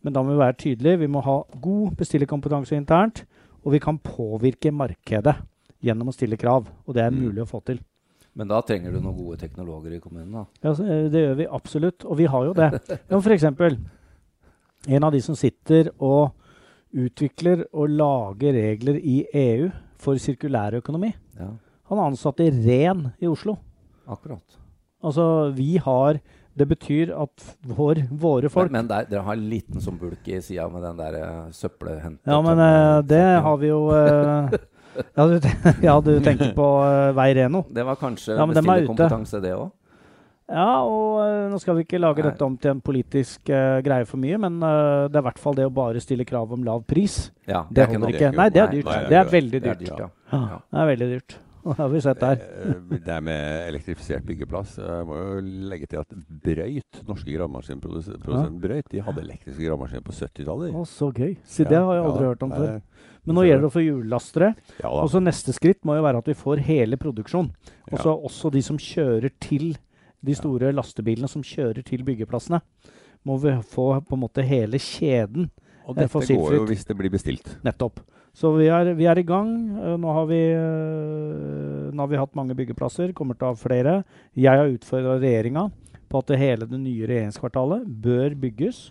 Men 0.02 0.12
da 0.12 0.22
må 0.22 0.30
vi 0.32 0.38
være 0.40 0.56
tydelige. 0.56 0.99
Vi 1.00 1.06
må 1.06 1.22
ha 1.22 1.42
god 1.60 1.96
bestillerkompetanse 1.96 2.72
internt. 2.76 3.25
Og 3.64 3.72
vi 3.72 3.78
kan 3.78 3.99
påvirke 3.99 4.72
markedet 4.72 5.37
gjennom 5.84 6.08
å 6.08 6.14
stille 6.14 6.38
krav. 6.38 6.66
Og 6.88 6.94
det 6.94 7.02
er 7.04 7.10
Mm. 7.10 7.20
mulig 7.28 7.42
å 7.44 7.49
få 7.49 7.62
til. 7.64 7.78
Men 8.34 8.49
da 8.49 8.62
trenger 8.62 8.92
du 8.92 9.00
noen 9.00 9.16
gode 9.16 9.38
teknologer 9.38 9.92
i 9.96 9.99
kommunen, 10.00 10.32
da. 10.32 10.44
Ja, 10.62 10.72
så, 10.72 10.84
eh, 10.84 11.08
det 11.10 11.20
gjør 11.20 11.37
vi 11.37 11.46
absolutt. 11.46 12.04
Og 12.06 12.16
vi 12.16 12.25
har 12.26 12.44
jo 12.44 12.54
det. 12.54 12.70
Ja, 13.10 13.18
eksempel, 13.18 13.76
en 14.88 15.04
av 15.04 15.12
de 15.12 15.20
som 15.20 15.34
sitter 15.34 15.90
og 16.00 16.32
utvikler 16.94 17.64
og 17.73 17.90
lager 17.90 18.56
regler 18.56 18.99
i 18.99 19.23
EU 19.35 19.70
for 20.00 20.18
sirkulærøkonomi, 20.20 21.12
Ja, 21.38 21.50
han 21.90 21.99
er 21.99 22.06
ansatt 22.11 22.40
i 22.40 22.50
Ren 22.50 23.12
i 23.20 23.26
Oslo. 23.26 23.56
akkurat. 24.09 24.59
Altså, 25.02 25.50
vi 25.56 25.76
har 25.78 26.20
Det 26.59 26.66
betyr 26.68 27.12
at 27.14 27.56
vår, 27.64 28.09
våre 28.11 28.49
folk 28.50 28.70
Men, 28.73 28.82
men 28.82 28.88
der, 28.88 29.04
dere 29.09 29.23
har 29.23 29.32
en 29.38 29.49
liten 29.49 29.80
som 29.80 29.97
bulk 29.97 30.26
i 30.28 30.40
sida 30.42 30.66
med 30.68 30.82
den 30.82 30.97
der 30.99 31.14
uh, 31.47 31.50
søppelhente... 31.52 32.26
Ja, 32.26 32.40
men 32.42 32.59
uh, 32.59 33.00
det 33.06 33.23
har 33.47 33.56
vi 33.56 33.68
jo 33.70 33.87
uh, 33.88 34.50
ja, 35.16 35.26
du, 35.30 35.38
ja, 35.87 35.94
du 36.00 36.11
tenker 36.20 36.52
på 36.52 36.66
uh, 36.82 37.14
Vei 37.16 37.32
Reno. 37.38 37.62
Det 37.70 37.87
var 37.87 37.97
kanskje 37.97 38.35
Ja, 38.35 38.42
er 38.42 38.50
bestillerkompetanse, 38.52 39.40
det 39.40 39.54
òg? 39.54 39.70
Ja, 40.50 40.80
og 40.83 41.21
uh, 41.23 41.49
nå 41.52 41.59
skal 41.62 41.76
vi 41.78 41.85
ikke 41.87 42.00
lage 42.02 42.25
Nei. 42.25 42.30
dette 42.33 42.47
om 42.47 42.57
til 42.59 42.73
en 42.75 42.80
politisk 42.83 43.52
uh, 43.54 43.78
greie 43.87 44.07
for 44.09 44.19
mye, 44.23 44.38
men 44.42 44.57
uh, 44.64 45.07
det 45.07 45.14
er 45.21 45.23
i 45.23 45.28
hvert 45.28 45.38
fall 45.42 45.54
det 45.59 45.69
å 45.69 45.75
bare 45.75 46.02
stille 46.02 46.26
krav 46.26 46.50
om 46.57 46.64
lav 46.66 46.83
pris. 46.90 47.28
Ja, 47.47 47.64
Det 47.71 47.85
er 47.85 47.92
holder 47.95 48.16
ikke. 48.16 48.33
Nei, 48.35 48.49
det 48.50 48.64
er 48.64 48.75
dyrt. 48.75 48.88
Nei, 48.90 48.97
Det 48.97 49.04
er 49.04 49.11
det 49.14 49.21
er- 49.21 49.30
veldig 49.37 49.61
Det 49.62 49.71
er 49.71 49.80
dyrt. 49.85 50.02
ja. 50.02 50.11
Det 50.73 50.83
er 50.83 50.90
veldig 50.95 51.09
dyrt. 51.14 51.37
Det 51.64 51.75
har 51.76 51.90
vi 51.92 52.00
sett 52.00 52.21
der. 52.23 52.38
Eh, 52.40 52.99
Det 53.04 53.16
med 53.23 53.69
elektrifisert 53.69 54.25
byggeplass 54.25 54.78
Jeg 54.80 55.04
må 55.04 55.19
jo 55.19 55.40
legge 55.69 55.87
til 55.92 56.00
at 56.00 56.14
Brøyt, 56.16 57.02
norske 57.04 57.35
gravemaskinprodusent 57.35 58.57
Brøyt, 58.62 58.88
de 58.88 59.02
hadde 59.04 59.21
elektriske 59.21 59.66
gravemaskiner 59.66 60.07
på 60.07 60.14
70-tallet. 60.16 60.73
Å, 60.73 60.87
så 60.88 61.11
gøy. 61.12 61.35
Så 61.45 61.69
det 61.69 61.76
har 61.76 61.99
jeg 61.99 62.07
aldri 62.07 62.30
hørt 62.30 62.47
om 62.47 62.54
før. 62.54 62.80
Men 63.28 63.37
nå 63.37 63.45
gjelder 63.45 63.66
det 63.66 63.69
å 63.69 63.75
få 63.76 63.85
hjullastere. 63.85 64.49
Ja. 64.80 64.88
Og 65.02 65.11
så 65.12 65.21
neste 65.21 65.52
skritt 65.52 65.85
må 65.85 65.99
jo 65.99 66.07
være 66.07 66.23
at 66.25 66.30
vi 66.33 66.37
får 66.40 66.64
hele 66.64 66.97
produksjonen. 67.00 67.52
Og 67.92 68.00
så 68.00 68.16
også 68.16 68.50
de 68.57 68.62
som 68.64 68.80
kjører 68.80 69.28
til 69.45 69.75
de 70.26 70.36
store 70.36 70.72
lastebilene 70.76 71.28
som 71.30 71.44
kjører 71.44 71.84
til 71.86 72.04
byggeplassene. 72.06 72.60
Må 73.26 73.36
vi 73.40 73.52
få 73.72 73.92
på 74.06 74.16
en 74.16 74.22
måte 74.22 74.44
hele 74.46 74.80
kjeden 74.80 75.50
Og 75.84 75.96
dette 75.96 76.22
dette 76.22 76.36
går 76.38 76.54
jo 76.56 76.64
hvis 76.68 76.86
det 76.88 76.96
blir 76.96 77.12
bestilt. 77.12 77.52
Nettopp. 77.66 78.00
Så 78.36 78.52
vi 78.54 78.68
er, 78.70 78.92
vi 78.94 79.08
er 79.10 79.18
i 79.18 79.26
gang. 79.26 79.50
Eh, 79.80 79.96
Nå 79.98 80.12
har, 80.14 80.26
vi, 80.30 80.38
eh, 80.54 81.90
nå 81.90 81.98
har 81.98 82.10
vi 82.12 82.20
hatt 82.20 82.36
mange 82.38 82.54
byggeplasser, 82.54 83.12
kommer 83.16 83.34
til 83.34 83.48
å 83.48 83.52
ha 83.52 83.58
flere. 83.58 83.94
Jeg 84.38 84.60
har 84.60 84.70
utfordra 84.70 85.18
regjeringa 85.18 85.66
på 86.10 86.22
at 86.22 86.30
det 86.30 86.38
hele 86.40 86.68
det 86.70 86.78
nye 86.82 87.08
regjeringskvartalet 87.10 87.86
bør 88.04 88.36
bygges 88.38 88.90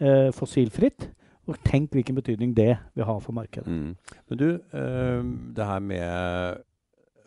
eh, 0.00 0.30
fossilfritt. 0.36 1.10
Og 1.48 1.58
tenk 1.66 1.92
hvilken 1.96 2.16
betydning 2.16 2.52
det 2.54 2.76
vil 2.94 3.06
ha 3.08 3.16
for 3.20 3.34
markedet. 3.36 3.66
Mm. 3.68 3.94
Men 4.30 4.38
du, 4.40 4.48
eh, 4.54 5.22
det 5.56 5.66
her 5.66 5.80
med 5.82 6.60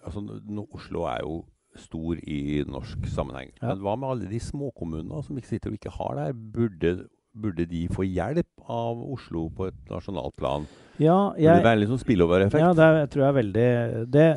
altså, 0.06 0.24
nå, 0.24 0.68
Oslo 0.74 1.06
er 1.12 1.24
jo 1.26 1.42
stor 1.80 2.18
i 2.24 2.64
norsk 2.68 3.06
sammenheng. 3.10 3.52
Ja. 3.62 3.74
Men 3.74 3.82
hva 3.86 3.96
med 3.98 4.10
alle 4.10 4.30
de 4.32 4.40
småkommunene 4.40 5.24
som 5.26 5.38
ikke 5.40 5.52
sitter 5.56 5.72
og 5.74 5.78
ikke 5.80 5.94
har 5.98 6.16
det 6.20 6.26
her? 6.28 6.34
Burde, 6.58 6.94
burde 7.34 7.66
de 7.70 7.88
få 7.92 8.06
hjelp 8.08 8.68
av 8.70 9.02
Oslo 9.16 9.48
på 9.56 9.68
et 9.72 9.80
nasjonalt 9.90 10.36
plan? 10.40 10.68
Ja, 11.02 11.32
Burde 11.32 11.40
det 11.40 11.48
jeg, 11.50 11.64
være 11.66 11.80
litt 11.82 11.90
sånn 11.94 12.04
spillover-effekt? 12.04 12.62
ja 12.62 12.74
det 12.78 12.86
er, 12.90 13.08
tror 13.10 13.24
jeg 13.26 13.32
er 13.32 13.38
veldig 13.42 13.68
det, 14.14 14.28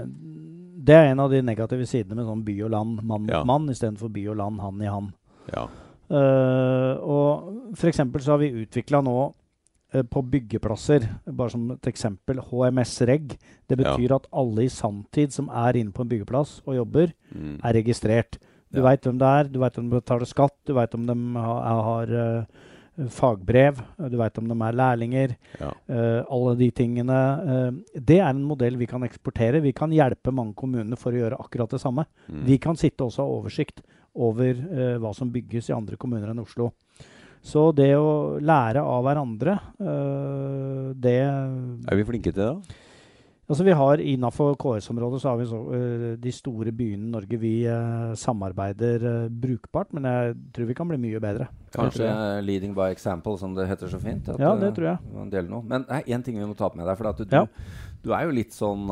det 0.87 0.95
er 0.97 1.11
en 1.13 1.21
av 1.27 1.31
de 1.35 1.43
negative 1.45 1.87
sidene 1.91 2.17
med 2.21 2.29
sånn 2.31 2.45
by 2.47 2.55
og 2.65 2.71
land, 2.77 3.03
mann 3.03 3.27
Ja. 3.29 3.43
mot 3.43 3.51
mann, 3.53 3.69
istedenfor 3.75 4.09
by 4.15 4.27
og 4.33 4.37
land, 4.41 4.61
hand 4.65 4.83
i 4.83 4.87
hand. 4.91 5.13
Ja. 5.53 5.67
Uh, 6.07 6.95
og 7.03 7.75
for 7.77 7.91
eksempel 7.91 8.23
så 8.23 8.37
har 8.37 8.39
vi 8.45 8.53
utvikla 8.63 9.01
nå 9.03 9.17
på 10.05 10.23
byggeplasser, 10.31 11.07
bare 11.27 11.51
som 11.51 11.71
et 11.71 11.83
eksempel, 11.87 12.37
HMS-reg. 12.41 13.37
Det 13.69 13.79
Ja. 13.79 13.97
betyr 13.97 14.15
at 14.17 14.27
alle 14.33 14.65
i 14.65 14.69
sanntid 14.69 15.33
som 15.33 15.49
er 15.49 15.73
inne 15.77 15.93
på 15.93 16.01
en 16.03 16.09
byggeplass 16.09 16.61
og 16.67 16.75
jobber, 16.77 17.13
Mm. 17.35 17.61
er 17.65 17.73
registrert. 17.73 18.39
Du 18.73 18.81
Ja. 18.83 18.91
veit 18.91 19.03
hvem 19.03 19.19
det 19.19 19.27
er, 19.27 19.45
du 19.53 19.59
veit 19.61 19.79
om 19.79 19.89
de 19.91 20.01
betaler 20.01 20.27
skatt, 20.27 20.55
du 20.67 20.75
veit 20.75 20.95
om 20.95 21.07
de 21.07 21.15
har, 21.41 21.83
har 21.83 22.07
uh, 22.41 22.45
fagbrev, 23.09 23.77
du 24.11 24.17
veit 24.17 24.39
om 24.39 24.49
de 24.49 24.55
er 24.55 24.73
lærlinger. 24.73 25.37
ja. 25.61 25.73
Uh, 25.89 26.25
alle 26.31 26.57
de 26.57 26.71
tingene. 26.71 27.11
Uh, 27.47 27.71
det 27.95 28.19
er 28.21 28.29
en 28.31 28.43
modell 28.43 28.77
vi 28.77 28.87
kan 28.87 29.03
eksportere. 29.03 29.61
Vi 29.63 29.73
kan 29.73 29.91
hjelpe 29.91 30.33
mange 30.33 30.55
kommuner 30.55 30.97
for 30.97 31.13
å 31.13 31.17
gjøre 31.31 31.39
akkurat 31.39 31.69
det 31.71 31.81
samme. 31.81 32.07
Mm. 32.31 32.45
Vi 32.47 32.59
kan 32.59 32.75
sitte 32.77 33.05
også 33.05 33.21
og 33.21 33.45
ha 33.45 33.49
oversikt 33.49 33.81
over 34.19 34.49
eh, 34.49 34.97
hva 34.99 35.15
som 35.15 35.31
bygges 35.31 35.69
i 35.69 35.75
andre 35.77 35.95
kommuner 35.99 36.31
enn 36.31 36.39
Oslo. 36.41 36.71
Så 37.45 37.69
det 37.77 37.93
å 37.97 38.39
lære 38.43 38.83
av 38.83 39.05
hverandre, 39.07 39.59
uh, 39.81 40.91
det 40.95 41.21
Er 41.23 41.97
vi 41.97 42.05
flinke 42.09 42.33
til 42.33 42.43
det? 42.43 42.51
da? 42.51 42.83
Altså 43.47 43.63
vi 43.63 43.71
har 43.79 44.01
Innafor 44.03 44.57
KS-området 44.59 45.21
så 45.23 45.29
har 45.31 45.37
vi 45.39 45.45
så, 45.47 45.61
uh, 45.71 46.17
de 46.19 46.33
store 46.35 46.73
byene 46.75 47.07
i 47.07 47.13
Norge. 47.13 47.39
Vi 47.39 47.53
uh, 47.71 48.15
samarbeider 48.19 49.29
brukbart, 49.31 49.93
men 49.95 50.09
jeg 50.11 50.35
tror 50.57 50.67
vi 50.67 50.75
kan 50.75 50.89
bli 50.91 50.99
mye 50.99 51.21
bedre. 51.23 51.47
Kanskje 51.77 52.09
'leading 52.43 52.75
by 52.75 52.91
example', 52.91 53.39
som 53.39 53.55
det 53.55 53.69
heter 53.69 53.87
så 53.89 54.01
fint. 54.03 54.29
at, 54.29 54.41
Ja, 54.41 54.57
det 54.57 54.75
tror 54.75 54.91
jeg. 54.91 54.99
man 55.15 55.31
deler 55.31 55.49
noe. 55.49 55.63
Men 55.63 55.85
én 55.85 56.25
ting 56.25 56.39
vi 56.39 56.45
må 56.45 56.57
ta 56.57 56.71
med 56.75 56.87
deg. 56.87 56.97
For 56.99 57.07
at 57.07 57.19
du, 57.19 57.27
Ja. 57.31 57.47
du 58.03 58.13
er 58.13 58.25
jo 58.25 58.31
litt 58.31 58.51
sånn 58.51 58.91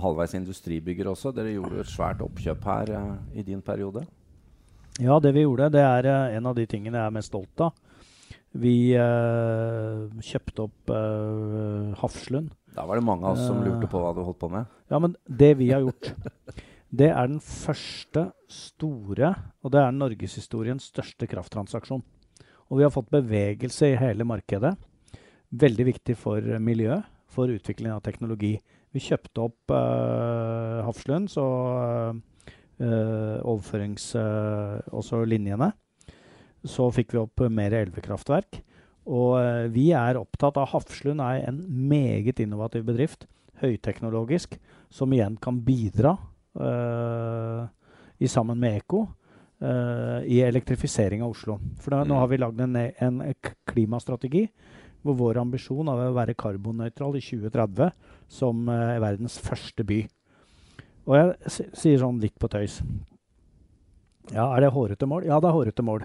halvveis 0.00 0.34
industribygger 0.34 1.04
også. 1.06 1.34
Dere 1.34 1.52
gjorde 1.52 1.74
jo 1.74 1.80
et 1.80 1.86
svært 1.86 2.20
oppkjøp 2.24 2.64
her 2.64 3.18
i 3.34 3.42
din 3.42 3.60
periode. 3.60 4.06
Ja, 5.00 5.16
det 5.22 5.32
vi 5.32 5.46
gjorde, 5.46 5.70
det 5.72 5.80
er 5.80 6.08
eh, 6.10 6.36
en 6.36 6.48
av 6.50 6.56
de 6.58 6.66
tingene 6.68 6.98
jeg 6.98 7.08
er 7.08 7.14
mest 7.14 7.32
stolt 7.32 7.62
av. 7.64 7.72
Vi 8.60 8.92
eh, 8.98 10.00
kjøpte 10.26 10.66
opp 10.66 10.90
eh, 10.92 11.92
Hafslund. 12.00 12.50
Da 12.74 12.84
var 12.86 12.98
det 12.98 13.06
mange 13.06 13.26
av 13.26 13.38
oss 13.38 13.46
som 13.46 13.60
Eh. 13.60 13.68
lurte 13.68 13.88
på 13.90 14.00
hva 14.02 14.10
du 14.14 14.20
holdt 14.26 14.40
på 14.42 14.50
med. 14.50 14.66
Ja, 14.90 14.98
men 14.98 15.14
det 15.24 15.54
vi 15.58 15.70
har 15.70 15.80
gjort, 15.86 16.12
det 17.00 17.10
er 17.12 17.30
den 17.30 17.40
første 17.40 18.30
store, 18.50 19.34
og 19.62 19.72
det 19.72 19.80
er 19.80 19.94
norgeshistoriens 19.94 20.90
største 20.90 21.30
krafttransaksjon. 21.30 22.02
Og 22.70 22.78
vi 22.78 22.84
har 22.84 22.92
fått 22.94 23.10
bevegelse 23.10 23.92
i 23.92 23.98
hele 23.98 24.26
markedet. 24.26 24.74
Veldig 25.50 25.86
viktig 25.94 26.18
for 26.18 26.38
eh, 26.42 26.60
miljøet, 26.60 27.06
for 27.30 27.48
utvikling 27.48 27.94
av 27.94 28.02
teknologi. 28.02 28.56
Vi 28.90 29.00
kjøpte 29.00 29.46
opp 29.46 29.70
eh, 29.70 30.82
Hafslund, 30.82 31.30
så 31.30 31.46
uh, 31.46 32.20
overførings... 32.80 34.14
eh, 34.16 34.80
også 34.96 35.24
linjene. 35.28 35.72
Så 36.64 36.90
fikk 36.92 37.14
vi 37.14 37.22
opp 37.22 37.44
eh, 37.44 37.52
mer 37.52 37.74
elvekraftverk. 37.76 38.60
Og 39.10 39.36
eh, 39.40 39.68
vi 39.72 39.90
er 39.96 40.20
opptatt 40.20 40.58
av 40.60 40.70
Hafslund 40.74 41.22
er 41.24 41.46
en 41.48 41.60
meget 41.90 42.40
innovativ 42.42 42.84
bedrift 42.88 43.26
høyteknologisk, 43.60 44.56
som 44.90 45.12
igjen 45.12 45.36
kan 45.40 45.58
bidra 45.62 46.14
uh, 46.58 47.66
i 48.18 48.28
sammen 48.28 48.58
med 48.60 48.80
Eko 48.80 49.02
uh, 49.04 50.20
i 50.24 50.40
elektrifisering 50.42 51.22
av 51.24 51.34
Oslo. 51.34 51.58
For 51.80 51.94
da, 51.94 52.02
nå 52.04 52.14
Mm. 52.14 52.20
har 52.22 52.28
vi 52.28 52.38
lagd 52.40 52.60
en, 52.60 52.76
en 52.76 53.20
klimastrategi 53.68 54.48
hvor 55.02 55.16
vår 55.16 55.40
ambisjon 55.40 55.88
er 55.88 56.08
å 56.08 56.16
være 56.16 56.36
karbonnøytral 56.40 57.16
i 57.16 57.22
2030 57.24 57.92
som 58.28 58.66
uh, 58.68 58.98
verdens 59.00 59.38
første 59.38 59.84
by. 59.84 60.02
Og 61.10 61.16
jeg 61.18 61.70
sier 61.74 61.98
sånn 61.98 62.20
litt 62.22 62.36
på 62.38 62.46
tøys. 62.50 62.78
Ja, 64.30 64.44
er 64.54 64.62
det 64.62 64.70
hårete 64.70 65.08
mål? 65.10 65.24
Ja, 65.26 65.40
det 65.42 65.48
er 65.50 65.56
hårete 65.56 65.82
mål. 65.82 66.04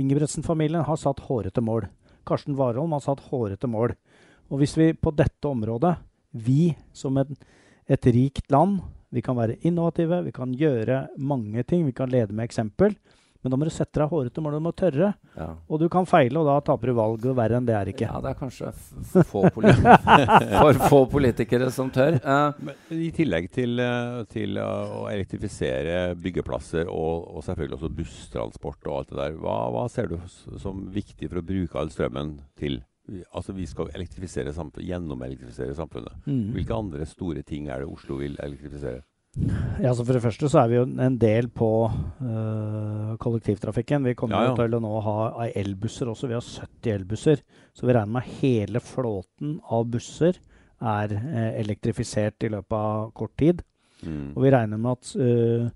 Ingebretsen-familien 0.00 0.86
har 0.88 0.96
satt 0.96 1.20
hårete 1.26 1.60
mål. 1.60 1.90
Karsten 2.24 2.56
Warholm 2.56 2.94
har 2.96 3.02
satt 3.04 3.20
hårete 3.28 3.68
mål. 3.68 3.92
Og 4.48 4.62
hvis 4.62 4.78
vi 4.80 4.94
på 4.96 5.12
dette 5.12 5.50
området, 5.50 5.98
vi 6.32 6.72
som 6.96 7.20
et, 7.20 7.28
et 7.84 8.08
rikt 8.16 8.48
land, 8.52 8.80
vi 9.12 9.20
kan 9.22 9.36
være 9.36 9.58
innovative, 9.60 10.22
vi 10.24 10.32
kan 10.34 10.56
gjøre 10.56 11.04
mange 11.20 11.62
ting, 11.68 11.84
vi 11.84 11.92
kan 11.92 12.10
lede 12.10 12.32
med 12.32 12.48
eksempel, 12.48 12.96
men 13.44 13.52
da 13.52 13.58
må 13.60 13.66
du 13.68 13.72
sette 13.74 14.00
deg 14.00 14.08
hårete 14.08 14.40
mål, 14.40 14.54
du 14.56 14.64
må 14.64 14.70
tørre. 14.72 15.10
Ja. 15.36 15.50
Og 15.68 15.82
du 15.82 15.84
kan 15.92 16.06
feile, 16.08 16.40
og 16.40 16.48
da 16.48 16.54
taper 16.64 16.88
du 16.88 16.94
valget, 16.96 17.26
og 17.28 17.36
verre 17.36 17.58
enn 17.60 17.66
det 17.68 17.74
er 17.76 17.90
ikke. 17.92 18.06
Ja, 18.08 18.22
det 18.24 18.30
er 18.30 18.38
kanskje 18.38 18.70
f 18.72 19.18
få 19.28 19.42
politikere, 19.52 20.38
for 20.62 20.80
få 20.88 21.00
politikere 21.12 21.68
som 21.74 21.92
tør. 21.92 22.16
Uh. 22.24 22.56
Men 22.64 23.04
I 23.04 23.10
tillegg 23.12 23.50
til, 23.52 23.76
eh, 23.84 24.22
til 24.32 24.56
eh, 24.62 24.96
å 24.96 25.04
elektrifisere 25.12 25.98
byggeplasser 26.24 26.88
og, 26.88 27.28
og 27.36 27.44
selvfølgelig 27.44 27.76
også 27.76 27.92
busstransport 28.00 28.88
og 28.88 28.98
alt 29.02 29.12
det 29.12 29.20
der, 29.20 29.38
hva, 29.44 29.58
hva 29.76 29.86
ser 29.92 30.08
du 30.14 30.18
som 30.32 30.86
viktig 30.94 31.28
for 31.28 31.42
å 31.42 31.46
bruke 31.52 31.80
all 31.80 31.92
strømmen 31.92 32.38
til? 32.56 32.80
Altså 33.36 33.52
Vi 33.52 33.66
skal 33.68 33.92
elektrifisere 33.92 34.56
samfunnet, 34.56 34.88
gjennomelektrifisere 34.88 35.76
samfunnet. 35.76 36.16
Mm. 36.24 36.54
Hvilke 36.56 36.78
andre 36.80 37.04
store 37.08 37.44
ting 37.44 37.68
er 37.68 37.84
det 37.84 37.92
Oslo 37.92 38.22
vil 38.22 38.40
elektrifisere? 38.40 39.04
Ja, 39.82 39.90
så 39.94 40.04
For 40.06 40.14
det 40.14 40.22
første 40.22 40.48
så 40.50 40.60
er 40.62 40.70
vi 40.70 40.76
jo 40.78 40.84
en 40.86 41.16
del 41.18 41.48
på 41.50 41.68
øh, 41.90 43.14
kollektivtrafikken. 43.18 44.04
Vi 44.06 44.14
kommer 44.14 44.36
Ja, 44.38 44.50
ja. 44.52 44.56
til 44.58 44.76
å 44.76 44.82
nå 44.82 44.92
ha 45.02 45.46
elbusser 45.50 46.10
også. 46.12 46.30
Vi 46.30 46.36
har 46.36 46.44
70 46.44 46.92
elbusser. 46.94 47.42
Så 47.74 47.86
vi 47.86 47.92
regner 47.96 48.14
med 48.20 48.28
hele 48.40 48.82
flåten 48.84 49.56
av 49.74 49.88
busser 49.90 50.38
er 50.84 51.16
eh, 51.16 51.50
elektrifisert 51.62 52.46
i 52.46 52.52
løpet 52.52 52.76
av 52.78 53.10
kort 53.16 53.34
tid. 53.40 53.64
Mm. 54.04 54.34
Og 54.36 54.44
vi 54.44 54.52
regner 54.54 54.78
med 54.78 54.90
at 54.98 55.16
øh, 55.16 55.70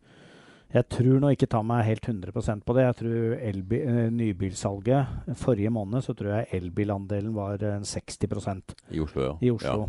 Jeg 0.69 0.85
tror 0.93 1.21
nå 1.23 1.31
ikke 1.33 1.49
ta 1.49 1.63
meg 1.65 1.87
helt 1.87 2.05
100% 2.05 2.61
på 2.61 2.75
det. 2.77 2.85
Jeg 2.85 2.97
tror 2.99 3.77
øh, 3.79 4.11
nybilsalget 4.13 5.35
Forrige 5.41 5.71
måned 5.73 6.05
så 6.05 6.13
tror 6.15 6.35
jeg 6.37 6.47
elbilandelen 6.61 7.35
var 7.35 7.63
eh, 7.65 7.81
60 7.83 8.19
I 8.93 9.01
Oslo, 9.01 9.23
ja. 9.23 9.35
i 9.41 9.51
Oslo. 9.51 9.89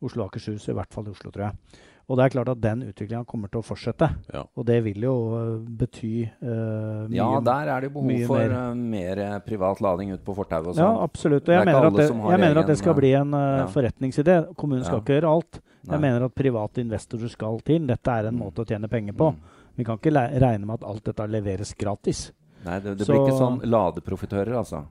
Oslo 0.00 0.22
og 0.22 0.28
Akershus, 0.28 0.68
i 0.68 0.72
hvert 0.76 0.92
fall 0.94 1.08
i 1.08 1.10
Oslo, 1.10 1.30
tror 1.30 1.48
jeg. 1.48 1.80
Og 2.08 2.16
det 2.16 2.24
er 2.24 2.30
klart 2.32 2.48
at 2.48 2.60
den 2.64 2.82
utviklinga 2.88 3.26
kommer 3.28 3.50
til 3.52 3.60
å 3.60 3.64
fortsette. 3.68 4.06
Ja. 4.32 4.42
Og 4.56 4.64
det 4.64 4.78
vil 4.82 5.02
jo 5.04 5.12
øh, 5.36 5.50
bety 5.80 6.12
uh, 6.40 7.04
mye 7.04 7.18
ja, 7.18 7.26
der 7.44 7.68
er 7.68 7.80
det 7.84 7.90
jo 7.90 8.00
behov 8.00 8.22
for 8.30 8.38
mer. 8.38 8.54
eh, 8.56 8.74
mer 8.74 9.18
eh, 9.26 9.38
privat 9.44 9.82
lading 9.84 10.14
ut 10.14 10.22
på 10.24 10.34
fortauet 10.38 10.70
og 10.70 10.74
Ja, 10.78 10.86
sånn. 10.86 11.02
absolutt. 11.04 11.48
Og 11.48 11.52
jeg 11.58 11.66
mener, 11.68 11.84
at 11.90 11.98
det, 12.00 12.06
jeg 12.08 12.40
mener 12.40 12.60
at 12.62 12.66
det 12.72 12.78
skal 12.80 12.94
bli 12.96 13.12
en 13.12 13.34
uh, 13.36 13.42
ja. 13.58 13.66
forretningsidé. 13.74 14.38
Kommunen 14.56 14.84
skal 14.88 14.96
Ja. 14.96 15.04
ikke 15.04 15.18
gjøre 15.20 15.34
alt. 15.36 15.60
Nei. 15.60 15.92
Jeg 15.94 16.00
mener 16.00 16.24
at 16.24 16.34
private 16.34 16.80
investorer 16.80 17.28
skal 17.28 17.60
til. 17.60 17.86
Dette 17.86 18.08
er 18.10 18.26
en 18.32 18.34
Mm. 18.34 18.40
måte 18.42 18.64
å 18.64 18.66
tjene 18.72 18.88
penger 18.88 19.12
på. 19.12 19.28
Mm. 19.34 19.40
Vi 19.76 19.84
kan 19.84 19.98
ikke 20.00 20.12
regne 20.16 20.64
med 20.66 20.74
at 20.80 20.88
alt 20.88 21.04
dette 21.04 21.28
leveres 21.28 21.74
gratis. 21.76 22.32
Nei, 22.64 22.80
det, 22.80 22.96
det 22.98 23.06
Så- 23.06 23.12
blir 23.12 23.28
ikke 23.28 23.38
sånn 23.38 23.60
ladeprofitører, 23.68 24.56
altså. 24.56 24.86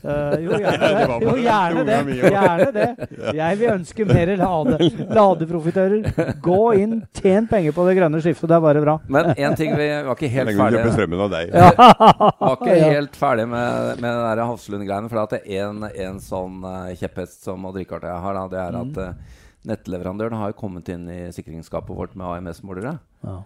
Uh, 0.00 0.36
jo, 0.44 0.58
gjerne 0.60 0.90
det. 0.90 1.06
Jo, 1.24 1.34
gjerne 1.44 1.84
det. 1.86 1.98
Gjerne 2.20 2.68
det. 2.74 2.88
Jeg 3.36 3.60
vil 3.60 3.72
ønske 3.74 4.06
mer 4.08 4.32
lade, 4.40 4.90
ladeprofitører. 5.10 6.36
Gå 6.44 6.60
inn, 6.80 7.00
tjen 7.16 7.48
penger 7.50 7.76
på 7.76 7.86
det 7.88 7.96
grønne 7.98 8.22
skiftet. 8.24 8.50
Det 8.50 8.58
er 8.58 8.64
bare 8.64 8.84
bra. 8.84 8.96
Men 9.10 9.32
én 9.34 9.56
ting 9.58 9.74
vi 9.78 9.88
var 9.90 10.16
ikke 10.16 10.32
helt 10.32 10.54
ferdig 10.56 11.10
med. 11.12 11.36
Ja. 11.50 11.70
var 12.40 12.56
ikke 12.60 12.78
helt 12.84 13.18
ferdig 13.18 13.46
med, 13.50 14.00
med 14.02 14.22
den 14.40 14.46
Hafslund-greiene. 14.52 15.10
For 15.12 15.34
det 15.34 15.42
er 15.44 15.68
en, 15.68 15.86
en 15.88 16.20
sånn 16.24 16.60
uh, 16.64 16.90
kjepphest 16.98 17.46
som 17.46 17.68
Odd 17.68 17.80
Rikard 17.80 18.06
jeg 18.08 18.24
har, 18.24 18.36
da, 18.36 18.46
det 18.50 18.60
er 18.62 18.78
at 18.80 19.00
uh, 19.00 19.38
nettleverandøren 19.70 20.40
har 20.40 20.56
kommet 20.58 20.88
inn 20.92 21.08
i 21.12 21.22
sikringsskapet 21.34 21.96
vårt 21.96 22.16
med 22.18 22.28
AMS-målere. 22.30 22.96
Ja. 23.26 23.40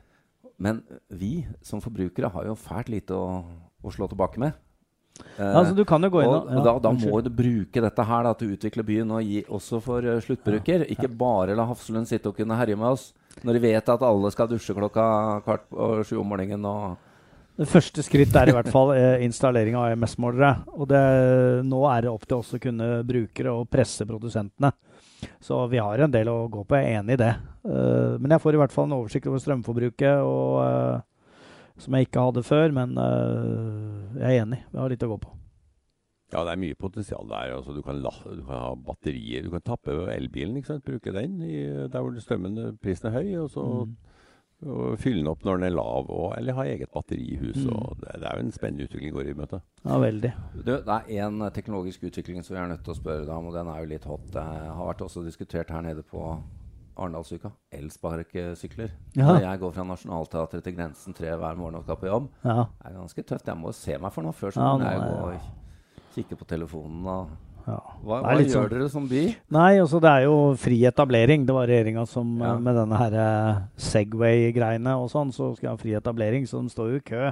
Men 0.56 0.84
vi 1.10 1.46
som 1.66 1.82
forbrukere 1.82 2.30
har 2.30 2.46
jo 2.46 2.58
fælt 2.58 2.92
lite 2.92 3.16
å, 3.18 3.42
å 3.82 3.94
slå 3.94 4.08
tilbake 4.10 4.40
med. 4.42 4.54
Uh, 5.38 5.56
altså, 5.60 5.74
du 5.74 5.84
kan 5.86 6.02
jo 6.02 6.10
gå 6.10 6.24
inn 6.24 6.30
og, 6.30 6.48
og 6.50 6.64
da, 6.66 6.72
da 6.82 6.90
må 6.94 7.20
du 7.22 7.30
bruke 7.30 7.82
dette 7.82 8.06
her 8.06 8.26
da, 8.26 8.32
til 8.38 8.50
å 8.50 8.56
utvikle 8.56 8.84
byen 8.86 9.12
og 9.14 9.22
gi 9.22 9.44
også 9.46 9.78
for 9.82 10.06
uh, 10.06 10.18
sluttbruker. 10.22 10.82
Ja, 10.82 10.90
Ikke 10.90 11.10
bare 11.10 11.54
la 11.54 11.66
Hafslund 11.68 12.10
sitte 12.10 12.32
og 12.32 12.38
kunne 12.38 12.58
herje 12.58 12.78
med 12.78 12.96
oss 12.96 13.12
når 13.42 13.56
de 13.56 13.64
vet 13.64 13.90
at 13.90 14.04
alle 14.06 14.30
skal 14.30 14.50
dusje 14.50 14.74
klokka 14.76 15.04
kvart 15.46 15.66
på 15.70 15.88
sju 16.06 16.20
om 16.20 16.28
morgenen. 16.30 16.66
det 17.58 17.66
første 17.70 18.02
skritt 18.06 18.34
er 18.38 18.50
i 18.50 18.54
hvert 18.54 18.70
fall 18.70 18.92
eh, 18.94 19.24
installering 19.26 19.74
av 19.78 19.88
AMS-målere. 19.90 20.52
Og 20.78 20.86
det, 20.90 21.00
nå 21.66 21.80
er 21.90 22.04
det 22.04 22.12
opp 22.12 22.28
til 22.28 22.38
oss 22.38 22.54
å 22.54 22.62
kunne 22.62 23.02
brukere 23.06 23.54
og 23.54 23.66
presse 23.70 24.06
produsentene. 24.06 24.70
Så 25.42 25.58
vi 25.72 25.82
har 25.82 26.04
en 26.04 26.14
del 26.14 26.30
å 26.30 26.44
gå 26.52 26.62
på, 26.62 26.78
jeg 26.78 26.92
er 26.92 27.00
enig 27.00 27.16
i 27.16 27.22
det. 27.24 27.32
Uh, 27.64 28.20
men 28.20 28.34
jeg 28.36 28.44
får 28.44 28.54
i 28.54 28.62
hvert 28.62 28.74
fall 28.74 28.86
en 28.90 28.98
oversikt 29.00 29.26
over 29.30 29.42
strømforbruket. 29.42 30.20
og 30.20 31.02
som 31.80 31.96
jeg 31.96 32.08
ikke 32.08 32.26
hadde 32.28 32.44
før. 32.46 32.74
Men 32.74 32.98
uh, 32.98 34.20
jeg 34.20 34.28
er 34.30 34.44
enig. 34.44 34.60
Vi 34.70 34.80
har 34.80 34.92
litt 34.92 35.06
å 35.06 35.14
gå 35.14 35.20
på. 35.24 35.34
Ja, 36.32 36.42
det 36.42 36.54
er 36.54 36.62
mye 36.64 36.78
potensial 36.78 37.28
der. 37.30 37.52
Altså, 37.54 37.74
du, 37.76 37.82
kan 37.84 38.00
la, 38.02 38.10
du, 38.24 38.42
kan 38.46 38.58
ha 38.58 38.72
batterier. 38.74 39.44
Du 39.44 39.52
kan 39.52 39.62
tappe 39.62 39.94
elbilen. 40.14 40.56
ikke 40.58 40.72
sant? 40.72 40.86
Bruke 40.86 41.14
den 41.14 41.38
i, 41.46 41.54
der 41.90 42.02
hvor 42.02 42.16
strømmen, 42.18 42.78
prisen 42.82 43.10
er 43.10 43.20
høy. 43.20 43.28
og 43.44 43.52
så 43.52 43.66
mm. 43.84 43.92
og 44.64 44.96
fylle 44.98 45.20
den 45.20 45.30
opp 45.30 45.44
når 45.46 45.60
den 45.60 45.68
er 45.68 45.76
lav, 45.76 46.08
og, 46.08 46.32
eller 46.38 46.56
ha 46.58 46.64
eget 46.72 46.90
batteri 46.94 47.28
i 47.36 47.38
huset. 47.38 47.70
Mm. 47.70 48.00
Det, 48.00 48.16
det, 48.16 48.26
er 48.26 48.40
jo 48.40 48.46
en 48.46 48.56
spennende 48.56 48.88
utvikling 48.88 49.14
går 49.14 49.30
i 49.30 49.36
møte. 49.38 49.62
Ja, 49.84 50.00
veldig. 50.02 50.32
Du, 50.56 50.72
det 50.72 50.98
er 50.98 51.28
én 51.28 51.46
teknologisk 51.54 52.08
utvikling 52.10 52.42
som 52.42 52.56
vi 52.56 52.62
er 52.64 52.72
nødt 52.72 52.82
til 52.86 52.96
å 52.96 52.98
spørre 52.98 53.28
deg 53.28 53.34
om, 53.36 53.52
og 53.52 53.58
den 53.58 53.70
er 53.70 53.84
jo 53.84 53.92
litt 53.94 54.10
hot. 54.10 54.26
Det 54.34 54.42
har 54.42 54.90
vært 54.90 55.06
også 55.06 55.22
diskutert 55.26 55.70
her 55.74 55.86
nede 55.86 56.06
på 56.08 56.32
Arendalsuka. 56.94 57.50
Elsparkesykler. 57.74 58.92
Ja. 59.16 59.26
Når 59.26 59.40
jeg 59.46 59.60
går 59.64 59.72
fra 59.74 59.86
Nationaltheatret 59.88 60.64
til 60.64 60.76
Grensen 60.76 61.16
3 61.16 61.34
hver 61.40 61.58
morgen 61.58 61.80
og 61.80 61.86
skal 61.86 61.98
på 61.98 62.06
jobb. 62.10 62.28
Ja. 62.44 62.68
Det 62.78 62.90
er 62.90 62.98
ganske 63.00 63.22
tøft. 63.22 63.48
Jeg 63.50 63.58
må 63.58 63.72
se 63.74 63.98
meg 63.98 64.14
for 64.14 64.26
noe 64.26 64.36
før, 64.36 64.54
så 64.54 64.68
ja, 64.68 64.92
jeg 64.92 65.02
gå 65.02 65.32
og 65.32 66.14
kikke 66.14 66.38
på 66.38 66.48
telefonen. 66.54 67.02
og... 67.06 67.34
Ja. 67.64 67.78
Hva, 68.04 68.18
hva 68.20 68.34
gjør 68.42 68.50
sånn. 68.52 68.72
dere 68.74 68.86
som 68.92 69.04
by? 69.08 69.20
Nei, 69.56 69.70
altså 69.80 69.96
Det 70.04 70.10
er 70.10 70.26
jo 70.26 70.34
fri 70.60 70.82
etablering. 70.84 71.46
Det 71.48 71.54
var 71.56 71.70
regjeringa 71.70 72.04
som 72.08 72.34
ja. 72.42 72.52
med 72.60 72.76
denne 72.76 72.98
her 73.00 73.16
eh, 73.22 73.62
Segway-greiene 73.80 74.98
og 75.00 75.08
sånn, 75.12 75.32
så 75.32 75.54
skal 75.56 75.72
ha 75.72 75.80
fri 75.80 75.94
etablering. 75.96 76.44
Så 76.50 76.60
de 76.60 76.72
står 76.74 76.92
jo 76.92 77.00
i 77.00 77.06
kø. 77.08 77.30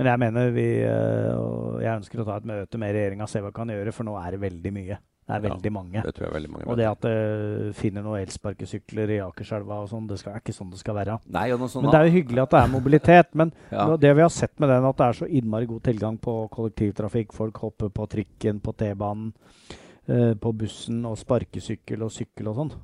Men 0.00 0.08
jeg 0.08 0.20
mener 0.22 0.50
vi 0.54 0.66
eh, 0.82 1.82
Jeg 1.84 2.00
ønsker 2.00 2.22
å 2.22 2.26
ta 2.26 2.40
et 2.40 2.48
møte 2.48 2.80
med 2.80 2.94
regjeringa 2.96 3.28
og 3.28 3.30
se 3.30 3.42
hva 3.42 3.52
vi 3.52 3.58
kan 3.60 3.72
gjøre, 3.72 3.94
for 3.94 4.08
nå 4.08 4.16
er 4.18 4.34
det 4.34 4.42
veldig 4.48 4.74
mye. 4.74 4.98
Det 5.22 5.36
er 5.36 5.42
veldig 5.44 5.70
mange. 5.72 6.00
Det 6.02 6.12
tror 6.16 6.26
jeg 6.26 6.34
veldig 6.34 6.50
mange 6.50 6.66
og 6.66 6.78
det 6.80 6.86
at 6.88 7.04
det 7.06 7.74
finner 7.78 8.02
noen 8.02 8.24
elsparkesykler 8.24 9.12
i 9.14 9.18
Akerselva 9.22 9.78
og 9.84 9.90
sånn, 9.92 10.08
det 10.10 10.18
skal, 10.18 10.34
er 10.34 10.42
ikke 10.42 10.54
sånn 10.56 10.72
det 10.72 10.80
skal 10.80 10.96
være. 10.98 11.18
Nei, 11.30 11.44
men 11.54 11.86
det 11.86 11.98
er 12.00 12.08
jo 12.08 12.14
hyggelig 12.16 12.42
at 12.42 12.54
det 12.54 12.62
er 12.62 12.72
mobilitet. 12.72 13.30
Men 13.38 13.52
ja. 13.74 13.86
det 14.02 14.12
vi 14.18 14.24
har 14.24 14.32
sett 14.34 14.54
med 14.58 14.72
den, 14.72 14.88
at 14.88 14.98
det 14.98 15.06
er 15.06 15.20
så 15.20 15.30
innmari 15.30 15.70
god 15.70 15.84
tilgang 15.86 16.18
på 16.22 16.36
kollektivtrafikk. 16.56 17.36
Folk 17.38 17.62
hopper 17.62 17.92
på 17.94 18.08
trikken, 18.16 18.58
på 18.64 18.74
T-banen, 18.82 19.30
eh, 20.10 20.32
på 20.42 20.54
bussen 20.58 21.04
og 21.08 21.16
sparkesykkel 21.22 22.02
og 22.02 22.12
sykkel 22.14 22.50
og 22.50 22.58
sånn. 22.58 22.74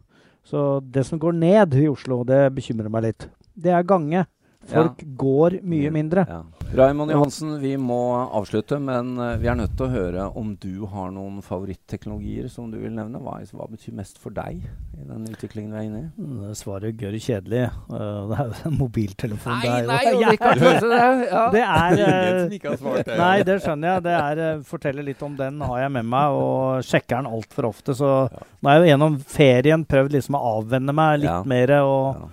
Så 0.48 0.64
det 0.80 1.04
som 1.04 1.20
går 1.20 1.34
ned 1.36 1.74
i 1.76 1.88
Oslo, 1.90 2.22
det 2.24 2.46
bekymrer 2.56 2.92
meg 2.92 3.10
litt. 3.10 3.28
Det 3.58 3.74
er 3.74 3.82
gange. 3.88 4.24
Folk 4.68 5.02
ja. 5.02 5.10
går 5.16 5.60
mye 5.64 5.90
mindre. 5.94 6.24
Ja. 6.28 6.44
Raymond 6.68 7.08
Johansen, 7.10 7.54
vi 7.62 7.70
må 7.80 7.96
avslutte, 8.36 8.76
men 8.82 9.14
uh, 9.16 9.38
vi 9.40 9.48
er 9.48 9.56
nødt 9.56 9.72
til 9.78 9.86
å 9.86 9.92
høre 9.92 10.24
om 10.36 10.50
du 10.60 10.84
har 10.92 11.08
noen 11.14 11.38
favoritteknologier 11.44 12.50
som 12.52 12.66
du 12.68 12.76
vil 12.82 12.92
nevne. 12.92 13.20
Hva, 13.24 13.38
hva 13.56 13.68
betyr 13.70 13.94
mest 13.96 14.20
for 14.20 14.34
deg 14.36 14.60
i 14.60 15.06
den 15.08 15.24
utviklingen 15.30 15.72
vi 15.72 15.78
er 15.80 15.86
inne 15.86 16.02
i? 16.02 16.08
Mm, 16.20 16.50
svaret 16.58 16.90
er 16.90 16.98
gørr 17.00 17.16
kjedelig. 17.24 17.62
Uh, 17.88 18.28
det 18.28 18.36
er 18.36 18.50
jo 18.50 18.58
en 18.68 18.76
mobiltelefon. 18.82 19.54
Nei, 19.54 19.62
det 19.64 19.70
er 19.72 19.88
nei, 19.88 20.02
jo, 20.04 20.18
ja. 20.20 21.44
det 21.54 21.62
er 21.64 22.02
uh, 22.04 23.14
Nei, 23.22 23.36
det 23.48 23.56
skjønner 23.64 23.94
jeg. 23.94 24.04
Det 24.04 24.18
er 24.18 24.42
uh, 24.42 24.66
Forteller 24.68 25.06
litt 25.06 25.24
om 25.24 25.38
den 25.38 25.62
har 25.64 25.86
jeg 25.86 25.94
med 25.96 26.10
meg, 26.12 26.36
og 26.36 26.84
sjekker 26.84 27.16
den 27.16 27.30
altfor 27.32 27.70
ofte. 27.70 27.96
Så 27.96 28.10
ja. 28.28 28.44
nå 28.60 28.70
har 28.70 28.76
jeg 28.76 28.84
jo 28.84 28.92
gjennom 28.92 29.16
ferien 29.38 29.88
prøvd 29.88 30.18
liksom 30.18 30.36
å 30.36 30.44
avvenne 30.58 30.92
meg 31.00 31.22
litt 31.24 31.32
ja. 31.32 31.40
mer. 31.48 31.74
og 31.80 32.28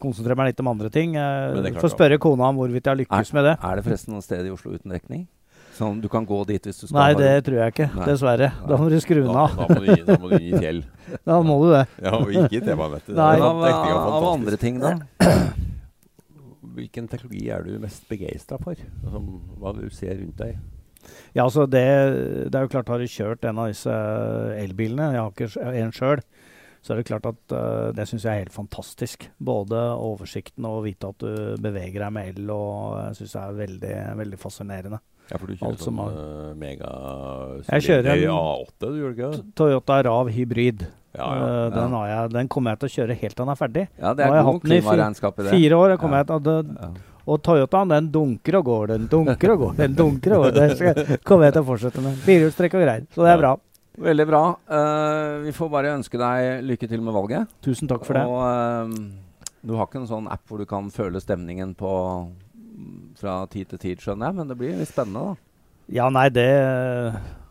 konsentrere 0.00 0.38
meg 0.38 0.52
litt 0.52 0.62
om 0.62 0.70
andre 0.72 0.90
ting. 0.92 1.16
Jeg 1.18 1.74
får 1.78 1.94
spørre 1.94 2.20
kona 2.22 2.52
om 2.52 2.60
hvorvidt 2.60 2.84
jeg 2.84 2.94
har 2.94 3.00
lykkes 3.02 3.32
er, 3.32 3.38
med 3.38 3.50
det. 3.50 3.56
Er 3.58 3.78
det 3.78 3.84
forresten 3.88 4.16
noe 4.16 4.24
sted 4.24 4.46
i 4.46 4.54
Oslo 4.54 4.76
uten 4.76 4.94
dekning? 4.94 5.26
Sånn, 5.78 6.00
du 6.02 6.08
kan 6.10 6.24
gå 6.26 6.40
dit 6.48 6.64
hvis 6.66 6.80
du 6.80 6.88
skal 6.88 6.96
Nei, 6.96 7.10
det 7.18 7.44
tror 7.46 7.60
jeg 7.60 7.74
ikke. 7.74 7.86
Nei. 7.94 8.06
Dessverre. 8.08 8.48
Nei. 8.50 8.68
Da 8.70 8.78
må 8.80 8.88
du 8.90 8.96
skru 9.02 9.20
den 9.20 9.30
av. 9.30 9.52
Da, 9.54 9.66
da, 9.68 9.76
må 9.76 9.84
du 9.84 9.90
gi, 9.92 10.00
da 10.08 10.16
må 10.18 10.30
du 10.32 10.36
gi 10.42 10.62
fjell. 10.64 10.80
da 11.30 11.36
må 11.46 11.58
du 11.62 11.68
det. 11.70 11.84
Ja, 12.06 12.14
og 12.16 12.32
ikke 12.32 12.58
i 12.58 12.62
vet 12.64 13.06
du. 13.06 13.20
Av, 13.22 13.62
av 14.16 14.26
andre 14.32 14.58
ting, 14.58 14.80
da? 14.82 14.96
Hvilken 16.78 17.06
teknologi 17.10 17.44
er 17.54 17.62
du 17.66 17.78
mest 17.82 18.10
begeistra 18.10 18.58
for? 18.62 18.80
Altså, 19.04 19.22
hva 19.62 19.74
du 19.76 19.86
ser 19.94 20.18
rundt 20.18 20.42
deg? 20.42 20.58
Ja, 21.36 21.44
altså 21.44 21.68
det, 21.70 21.84
det, 22.50 22.58
er 22.58 22.66
jo 22.66 22.72
klart, 22.72 22.90
Har 22.90 22.98
du 22.98 23.06
kjørt 23.10 23.46
en 23.46 23.60
av 23.62 23.70
disse 23.70 23.94
elbilene, 24.58 25.12
jeg 25.14 25.22
har 25.22 25.32
ikke 25.34 25.74
en 25.84 25.94
sjøl, 25.94 26.24
så 26.88 26.94
er 26.94 27.02
det 27.02 27.08
klart 27.10 27.26
at 27.28 27.52
uh, 27.52 27.90
det 27.92 28.06
syns 28.08 28.22
jeg 28.24 28.32
er 28.32 28.46
helt 28.46 28.54
fantastisk. 28.54 29.26
Både 29.36 29.76
oversikten 30.00 30.64
og 30.64 30.78
å 30.78 30.84
vite 30.86 31.10
at 31.12 31.20
du 31.20 31.58
beveger 31.60 32.00
deg 32.00 32.14
med 32.16 32.30
el, 32.30 32.46
og 32.54 32.94
jeg 33.02 33.18
syns 33.18 33.34
det 33.34 33.42
er 33.42 33.58
veldig, 33.58 33.96
veldig 34.22 34.38
fascinerende. 34.40 35.00
Ja, 35.28 35.36
for 35.36 35.44
du 35.44 35.58
kjører 35.60 35.82
sånn 35.84 36.00
har... 36.00 36.16
mega 36.56 36.92
Jeg 37.66 37.84
kjører 37.90 38.08
en 38.14 38.24
A8, 38.38 38.78
du 38.86 38.96
gjør 39.02 39.12
ikke 39.12 39.30
det? 39.34 39.42
Toyota 39.60 40.00
Rav 40.08 40.32
hybrid. 40.32 40.86
Ja, 41.12 41.28
ja, 41.28 41.44
uh, 41.44 41.68
den. 41.76 41.98
Jeg, 42.08 42.32
den, 42.38 42.50
kommer 42.56 42.72
jeg 42.72 42.80
til 42.80 42.88
å 42.88 42.94
kjøre 42.96 43.18
helt 43.20 43.36
til 43.36 43.44
den 43.44 43.52
er 43.52 43.60
ferdig. 43.60 43.86
Ja, 44.00 44.16
det 44.16 44.24
er 44.30 44.40
god 44.48 44.64
klimaregnskap 44.64 45.44
i 45.44 45.48
det. 45.50 45.54
Fire 45.58 45.84
år. 45.84 45.96
kommer 46.00 46.24
jeg 46.24 46.30
til 46.32 46.52
å... 46.56 46.90
Og 47.28 47.42
Toyotaen 47.44 47.90
den 47.92 48.06
dunker 48.08 48.62
og 48.62 48.68
går, 48.70 48.90
den 48.94 49.08
dunker 49.12 49.52
og 49.52 49.64
går, 49.66 49.72
den 49.82 49.96
dunker 49.98 50.38
og 50.38 50.46
går. 50.46 50.54
Det 50.56 51.18
kommer 51.28 51.50
jeg 51.50 51.58
til 51.58 51.66
å 51.66 51.68
fortsette 51.68 52.04
med. 52.08 52.16
Firehjulstrekk 52.24 52.78
og 52.78 52.86
greier. 52.86 53.08
Så 53.12 53.26
det 53.26 53.34
er 53.34 53.42
bra. 53.42 53.58
Veldig 53.98 54.26
bra. 54.28 54.42
Uh, 54.70 55.44
vi 55.46 55.54
får 55.54 55.70
bare 55.72 55.94
ønske 55.96 56.20
deg 56.20 56.66
lykke 56.66 56.88
til 56.90 57.02
med 57.02 57.16
valget. 57.16 57.56
Tusen 57.64 57.90
takk 57.90 58.06
for 58.06 58.18
det. 58.18 58.26
Og 58.28 58.38
uh, 58.38 59.48
du 59.66 59.74
har 59.74 59.88
ikke 59.88 60.02
en 60.04 60.10
sånn 60.10 60.28
app 60.30 60.44
hvor 60.46 60.62
du 60.62 60.68
kan 60.70 60.90
føle 60.94 61.22
stemningen 61.22 61.74
på 61.78 61.90
fra 63.18 63.40
tid 63.50 63.72
til 63.72 63.82
tid, 63.82 64.02
skjønner 64.04 64.30
jeg, 64.30 64.38
men 64.38 64.50
det 64.52 64.56
blir 64.60 64.76
litt 64.78 64.90
spennende, 64.90 65.32
da. 65.32 65.64
Ja, 65.90 66.06
nei, 66.12 66.28
det 66.30 66.44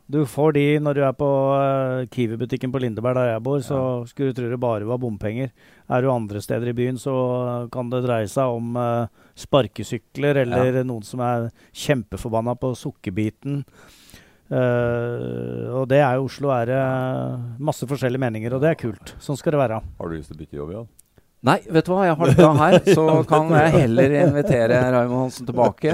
Du 0.07 0.21
får 0.29 0.53
de 0.55 0.63
når 0.79 0.95
du 0.95 1.01
er 1.03 1.15
på 1.19 1.27
uh, 1.51 2.05
Kiwi-butikken 2.13 2.71
på 2.71 2.79
Lindeberg 2.79 3.17
der 3.17 3.33
jeg 3.33 3.43
bor, 3.43 3.59
så 3.65 3.79
ja. 3.81 4.07
skulle 4.07 4.31
du 4.31 4.39
tro 4.39 4.51
det 4.53 4.61
bare 4.63 4.87
var 4.87 5.01
bompenger. 5.03 5.51
Er 5.91 6.01
du 6.05 6.07
andre 6.13 6.39
steder 6.39 6.71
i 6.71 6.77
byen, 6.77 6.95
så 7.01 7.67
kan 7.73 7.91
det 7.91 8.05
dreie 8.05 8.29
seg 8.31 8.55
om 8.55 8.79
sparkesykler 9.35 10.45
eller 10.45 10.79
ja. 10.79 10.87
noen 10.87 11.03
som 11.03 11.19
er 11.27 11.49
kjempeforbanna 11.75 12.55
på 12.55 12.71
sukkerbiten. 12.79 13.65
Uh, 14.47 15.81
og 15.81 15.89
det 15.91 15.99
er 15.99 16.15
jo 16.15 16.27
Oslo 16.29 16.51
er 16.55 16.69
det 16.69 16.83
masse 17.67 17.87
forskjellige 17.89 18.21
meninger, 18.23 18.55
og 18.55 18.63
det 18.63 18.71
er 18.71 18.79
kult. 18.79 19.15
Sånn 19.23 19.39
skal 19.39 19.55
det 19.57 19.63
være. 19.65 19.81
Har 19.99 20.07
du 20.07 20.15
lyst 20.15 20.31
til 20.31 20.37
å 20.37 20.41
bytte 20.43 20.59
jobb, 20.61 20.71
Jan? 20.75 20.87
Nei, 21.47 21.59
vet 21.69 21.85
du 21.85 21.91
hva. 21.93 22.05
Jeg 22.07 22.17
har 22.17 22.31
det 22.31 22.37
bra 22.39 22.53
her. 22.57 22.77
Så 22.97 23.03
kan 23.29 23.51
jeg 23.53 23.73
heller 23.75 24.15
invitere 24.23 24.79
Raymond 24.95 25.27
Hansen 25.27 25.47
tilbake 25.47 25.93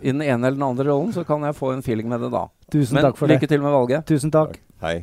i 0.00 0.08
den 0.08 0.22
ene 0.24 0.46
eller 0.48 0.56
den 0.56 0.68
andre 0.70 0.88
rollen. 0.88 1.12
Så 1.14 1.26
kan 1.28 1.44
jeg 1.44 1.58
få 1.58 1.74
en 1.76 1.84
feeling 1.84 2.08
med 2.10 2.24
det 2.24 2.32
da. 2.32 2.46
Tusen 2.72 2.98
Men, 2.98 3.10
takk 3.10 3.20
for 3.20 3.30
lykke 3.30 3.46
det. 3.46 3.52
til 3.52 3.64
med 3.64 3.74
valget. 3.76 4.06
Tusen 4.08 4.32
takk. 4.32 4.56
takk. 4.56 4.62
Hei. 4.82 5.02